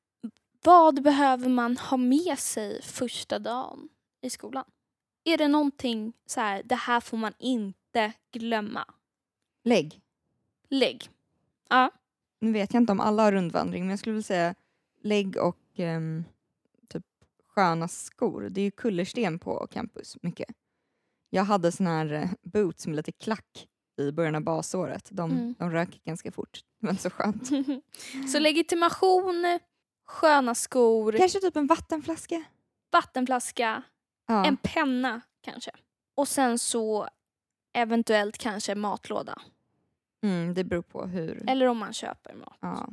vad 0.62 1.02
behöver 1.02 1.48
man 1.48 1.76
ha 1.76 1.96
med 1.96 2.38
sig 2.38 2.82
första 2.82 3.38
dagen 3.38 3.88
i 4.20 4.30
skolan? 4.30 4.64
Är 5.24 5.38
det 5.38 5.48
någonting 5.48 6.12
så 6.26 6.40
här, 6.40 6.62
det 6.64 6.74
här 6.74 7.00
får 7.00 7.16
man 7.16 7.32
inte 7.38 8.12
glömma? 8.32 8.84
Lägg. 9.64 10.00
Lägg. 10.68 11.10
Nu 12.40 12.52
vet 12.52 12.74
jag 12.74 12.80
inte 12.80 12.92
om 12.92 13.00
alla 13.00 13.22
har 13.22 13.32
rundvandring 13.32 13.82
men 13.82 13.90
jag 13.90 13.98
skulle 13.98 14.12
vilja 14.12 14.22
säga 14.22 14.54
lägg 15.02 15.36
och 15.36 15.58
ehm, 15.74 16.24
typ 16.88 17.04
sköna 17.46 17.88
skor. 17.88 18.48
Det 18.50 18.60
är 18.60 18.64
ju 18.64 18.70
kullersten 18.70 19.38
på 19.38 19.66
campus 19.66 20.16
mycket. 20.22 20.48
Jag 21.30 21.44
hade 21.44 21.72
såna 21.72 21.90
här 21.90 22.12
eh, 22.12 22.30
boots 22.42 22.86
med 22.86 22.96
lite 22.96 23.12
klack 23.12 23.68
i 23.98 24.12
början 24.12 24.34
av 24.34 24.42
basåret. 24.42 25.08
De, 25.12 25.30
Mm. 25.30 25.54
de 25.58 25.70
rök 25.70 26.00
ganska 26.04 26.32
fort. 26.32 26.60
Inte 26.82 27.02
så 27.02 27.10
skönt. 27.10 27.48
Så 28.32 28.38
legitimation, 28.38 29.58
sköna 30.06 30.54
skor, 30.54 31.12
Kanske 31.12 31.40
typ 31.40 31.56
en 31.56 31.66
vattenflaska. 31.66 32.44
vattenflaska, 32.92 33.82
Ja. 34.26 34.46
en 34.46 34.56
penna 34.56 35.20
kanske. 35.40 35.70
Och 36.16 36.28
sen 36.28 36.58
så 36.58 37.08
eventuellt 37.74 38.38
kanske 38.38 38.74
matlåda. 38.74 39.42
Mm, 40.24 40.54
det 40.54 40.64
beror 40.64 40.82
på 40.82 41.06
hur. 41.06 41.44
Eller 41.50 41.66
om 41.66 41.78
man 41.78 41.92
köper 41.92 42.34
mat. 42.34 42.58
Ja. 42.60 42.88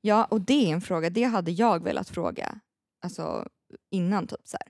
ja, 0.00 0.24
och 0.24 0.40
det 0.40 0.70
är 0.70 0.72
en 0.74 0.80
fråga. 0.80 1.10
Det 1.10 1.24
hade 1.24 1.50
jag 1.50 1.84
velat 1.84 2.08
fråga 2.08 2.60
alltså, 3.04 3.48
innan. 3.90 4.26
Typ 4.26 4.40
så 4.48 4.56
här. 4.60 4.68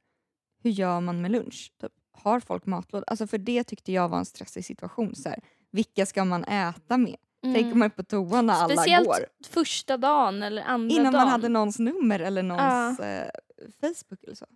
Hur 0.63 0.71
gör 0.71 1.01
man 1.01 1.21
med 1.21 1.31
lunch? 1.31 1.73
Typ, 1.81 1.93
har 2.13 2.41
folk 2.41 2.67
matlåda? 2.67 3.05
Alltså, 3.07 3.27
för 3.27 3.39
det 3.39 3.65
tyckte 3.65 3.93
jag 3.93 4.09
var 4.09 4.19
en 4.19 4.25
stressig 4.25 4.65
situation. 4.65 5.15
Så 5.15 5.29
här. 5.29 5.39
Vilka 5.71 6.07
ska 6.07 6.25
man 6.25 6.45
äta 6.45 6.97
med? 6.97 7.17
Tänk 7.43 7.73
om 7.73 7.79
man 7.79 7.87
är 7.87 7.89
på 7.91 8.03
toa 8.03 8.43
när 8.43 8.55
alla 8.55 8.75
Speciellt 8.75 9.07
går. 9.07 9.27
första 9.49 9.97
dagen 9.97 10.43
eller 10.43 10.63
andra 10.63 10.95
Innan 10.95 11.05
dagen. 11.13 11.23
man 11.23 11.29
hade 11.29 11.49
någons 11.49 11.79
nummer 11.79 12.21
eller 12.21 12.43
någons 12.43 13.01
eh, 13.01 13.31
Facebook 13.81 14.23
eller 14.25 14.35
så. 14.37 14.47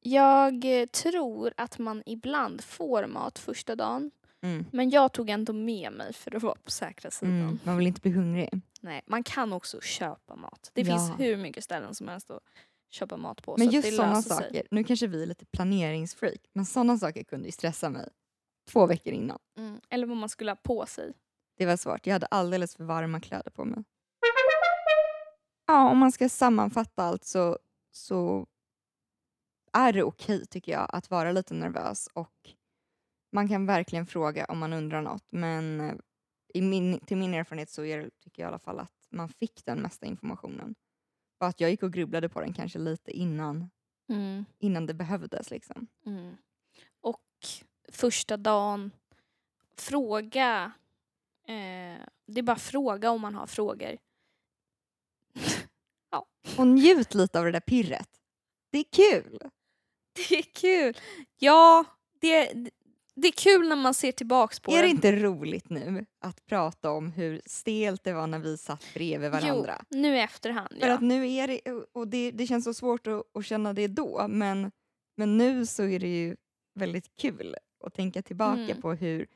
Jag 0.00 0.64
tror 0.92 1.52
att 1.56 1.78
man 1.78 2.02
ibland 2.06 2.64
får 2.64 3.06
mat 3.06 3.38
första 3.38 3.76
dagen. 3.76 4.10
Mm. 4.42 4.64
Men 4.72 4.90
jag 4.90 5.12
tog 5.12 5.30
ändå 5.30 5.52
med 5.52 5.92
mig 5.92 6.12
för 6.12 6.36
att 6.36 6.42
vara 6.42 6.54
på 6.64 6.70
säkra 6.70 7.10
sidan. 7.10 7.40
Mm. 7.40 7.58
Man 7.64 7.76
vill 7.76 7.86
inte 7.86 8.00
bli 8.00 8.10
hungrig. 8.10 8.50
Nej, 8.80 9.02
man 9.06 9.22
kan 9.22 9.52
också 9.52 9.80
köpa 9.80 10.36
mat. 10.36 10.70
Det 10.72 10.80
Ja. 10.80 10.86
finns 10.86 11.12
hur 11.18 11.36
mycket 11.36 11.64
ställen 11.64 11.94
som 11.94 12.08
helst 12.08 12.30
att 12.30 12.40
köpa 12.90 13.16
mat 13.16 13.42
på. 13.42 13.54
Men 13.58 13.68
så 13.70 13.74
just 13.76 13.96
sådana 13.96 14.22
sig. 14.22 14.32
saker, 14.36 14.62
nu 14.70 14.84
kanske 14.84 15.06
vi 15.06 15.22
är 15.22 15.26
lite 15.26 15.46
planeringsfreak, 15.46 16.40
men 16.52 16.66
sådana 16.66 16.98
saker 16.98 17.24
kunde 17.24 17.46
ju 17.48 17.52
stressa 17.52 17.90
mig 17.90 18.08
två 18.66 18.86
veckor 18.86 19.12
innan. 19.12 19.38
Mm. 19.58 19.80
Eller 19.90 20.06
vad 20.06 20.16
man 20.16 20.28
skulle 20.28 20.50
ha 20.50 20.56
på 20.56 20.86
sig. 20.86 21.12
Det 21.58 21.66
var 21.66 21.76
svårt. 21.76 22.06
Jag 22.06 22.12
hade 22.12 22.26
alldeles 22.26 22.76
för 22.76 22.84
varma 22.84 23.20
kläder 23.20 23.50
på 23.50 23.64
mig. 23.64 23.84
Ja, 25.66 25.90
om 25.90 25.98
man 25.98 26.12
ska 26.12 26.28
sammanfatta 26.28 27.02
allt 27.02 27.24
så, 27.24 27.58
så 27.90 28.46
är 29.72 29.92
det 29.92 30.02
okej 30.02 30.46
tycker 30.46 30.72
jag 30.72 30.86
att 30.92 31.10
vara 31.10 31.32
lite 31.32 31.54
nervös 31.54 32.08
och 32.12 32.50
man 33.32 33.48
kan 33.48 33.66
verkligen 33.66 34.06
fråga 34.06 34.44
om 34.44 34.58
man 34.58 34.72
undrar 34.72 35.02
något 35.02 35.32
men 35.32 35.80
eh, 35.80 35.94
i 36.54 36.62
min, 36.62 37.00
till 37.00 37.16
min 37.16 37.34
erfarenhet 37.34 37.70
så 37.70 37.84
är 37.84 37.98
det, 37.98 38.10
tycker 38.20 38.42
jag 38.42 38.48
i 38.48 38.50
alla 38.50 38.58
fall 38.58 38.78
att 38.78 38.92
man 39.10 39.28
fick 39.28 39.64
den 39.64 39.78
mesta 39.82 40.06
informationen. 40.06 40.74
Och 41.40 41.46
att 41.46 41.60
jag 41.60 41.70
gick 41.70 41.82
och 41.82 41.92
grubblade 41.92 42.28
på 42.28 42.40
den 42.40 42.52
kanske 42.52 42.78
lite 42.78 43.10
innan, 43.10 43.70
Mm. 44.08 44.44
innan 44.58 44.86
det 44.86 44.94
behövdes. 44.94 45.50
Liksom. 45.50 45.86
Mm. 46.06 46.36
Och 47.00 47.20
första 47.88 48.36
dagen, 48.36 48.90
fråga. 49.78 50.72
Eh, 51.48 52.02
det 52.26 52.38
är 52.38 52.42
bara 52.42 52.56
fråga 52.56 53.10
om 53.10 53.20
man 53.20 53.34
har 53.34 53.46
frågor. 53.46 53.96
Och 56.56 56.66
njut 56.66 57.14
lite 57.14 57.38
av 57.38 57.44
det 57.44 57.50
där 57.52 57.60
pirret. 57.60 58.08
Det 58.70 58.78
är 58.78 58.84
kul! 58.92 59.38
Det 60.28 60.34
är 60.38 60.42
kul. 60.42 60.96
Ja, 61.38 61.84
det, 62.20 62.52
det 63.14 63.28
är 63.28 63.32
kul 63.32 63.68
när 63.68 63.76
man 63.76 63.94
ser 63.94 64.12
tillbaks 64.12 64.60
på 64.60 64.72
Är 64.72 64.76
det 64.76 64.82
det. 64.82 64.88
inte 64.90 65.12
roligt 65.12 65.70
nu 65.70 66.06
att 66.20 66.46
prata 66.46 66.90
om 66.90 67.12
hur 67.12 67.42
stelt 67.46 68.04
det 68.04 68.12
var 68.12 68.26
när 68.26 68.38
vi 68.38 68.58
satt 68.58 68.84
bredvid 68.94 69.30
varandra? 69.30 69.84
Jo, 69.90 69.98
nu 70.00 70.16
i 70.16 70.20
efterhand. 70.20 70.68
För 70.80 70.86
Ja. 70.88 70.94
att 70.94 71.00
nu 71.02 71.32
är 71.32 71.48
det, 71.48 71.60
och 71.92 72.08
det, 72.08 72.30
det 72.30 72.46
känns 72.46 72.64
så 72.64 72.74
svårt 72.74 73.06
att, 73.06 73.22
att 73.36 73.46
känna 73.46 73.72
det 73.72 73.86
då, 73.88 74.26
men, 74.28 74.70
men 75.16 75.38
nu 75.38 75.66
så 75.66 75.82
är 75.82 75.98
det 76.00 76.08
ju 76.18 76.36
väldigt 76.74 77.16
kul 77.16 77.56
att 77.86 77.94
tänka 77.94 78.22
tillbaka 78.22 78.60
Mm. 78.60 78.80
på 78.82 78.92
hur, 78.94 79.26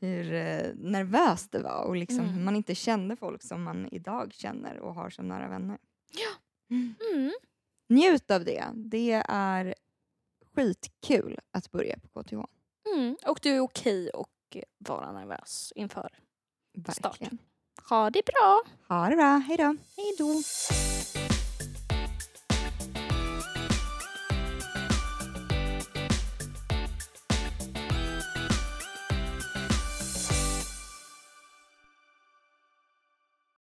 hur 0.00 0.32
eh, 0.32 0.70
nervöst 0.74 1.52
det 1.52 1.58
var 1.62 1.84
och 1.84 1.96
liksom 1.96 2.18
Mm. 2.20 2.30
hur 2.34 2.44
man 2.44 2.56
inte 2.56 2.74
kände 2.74 3.16
folk 3.16 3.42
som 3.42 3.62
man 3.62 3.88
idag 3.92 4.32
känner 4.34 4.78
och 4.78 4.94
har 4.94 5.10
som 5.10 5.28
nära 5.28 5.48
vänner. 5.48 5.78
Mm. 6.70 6.94
Mm. 7.14 7.32
Njut 7.88 8.30
av 8.30 8.44
det. 8.44 8.64
Det 8.74 9.22
är 9.28 9.74
skitkul 10.54 11.38
att 11.50 11.70
börja 11.70 11.96
på 11.98 12.22
KTH. 12.22 12.34
Mm. 12.94 13.16
Och 13.26 13.38
du 13.42 13.50
är 13.50 13.60
okej 13.60 14.10
att 14.14 14.56
vara 14.78 15.12
nervös 15.12 15.72
inför. 15.76 16.08
Verkligen. 16.74 17.38
Ha 17.88 18.10
det 18.10 18.22
bra. 18.26 18.62
Ha 18.88 19.08
det 19.08 19.16
bra, 19.16 19.36
hej 19.36 19.56
då! 19.56 19.76
Hej 19.96 20.14
då. 20.18 20.42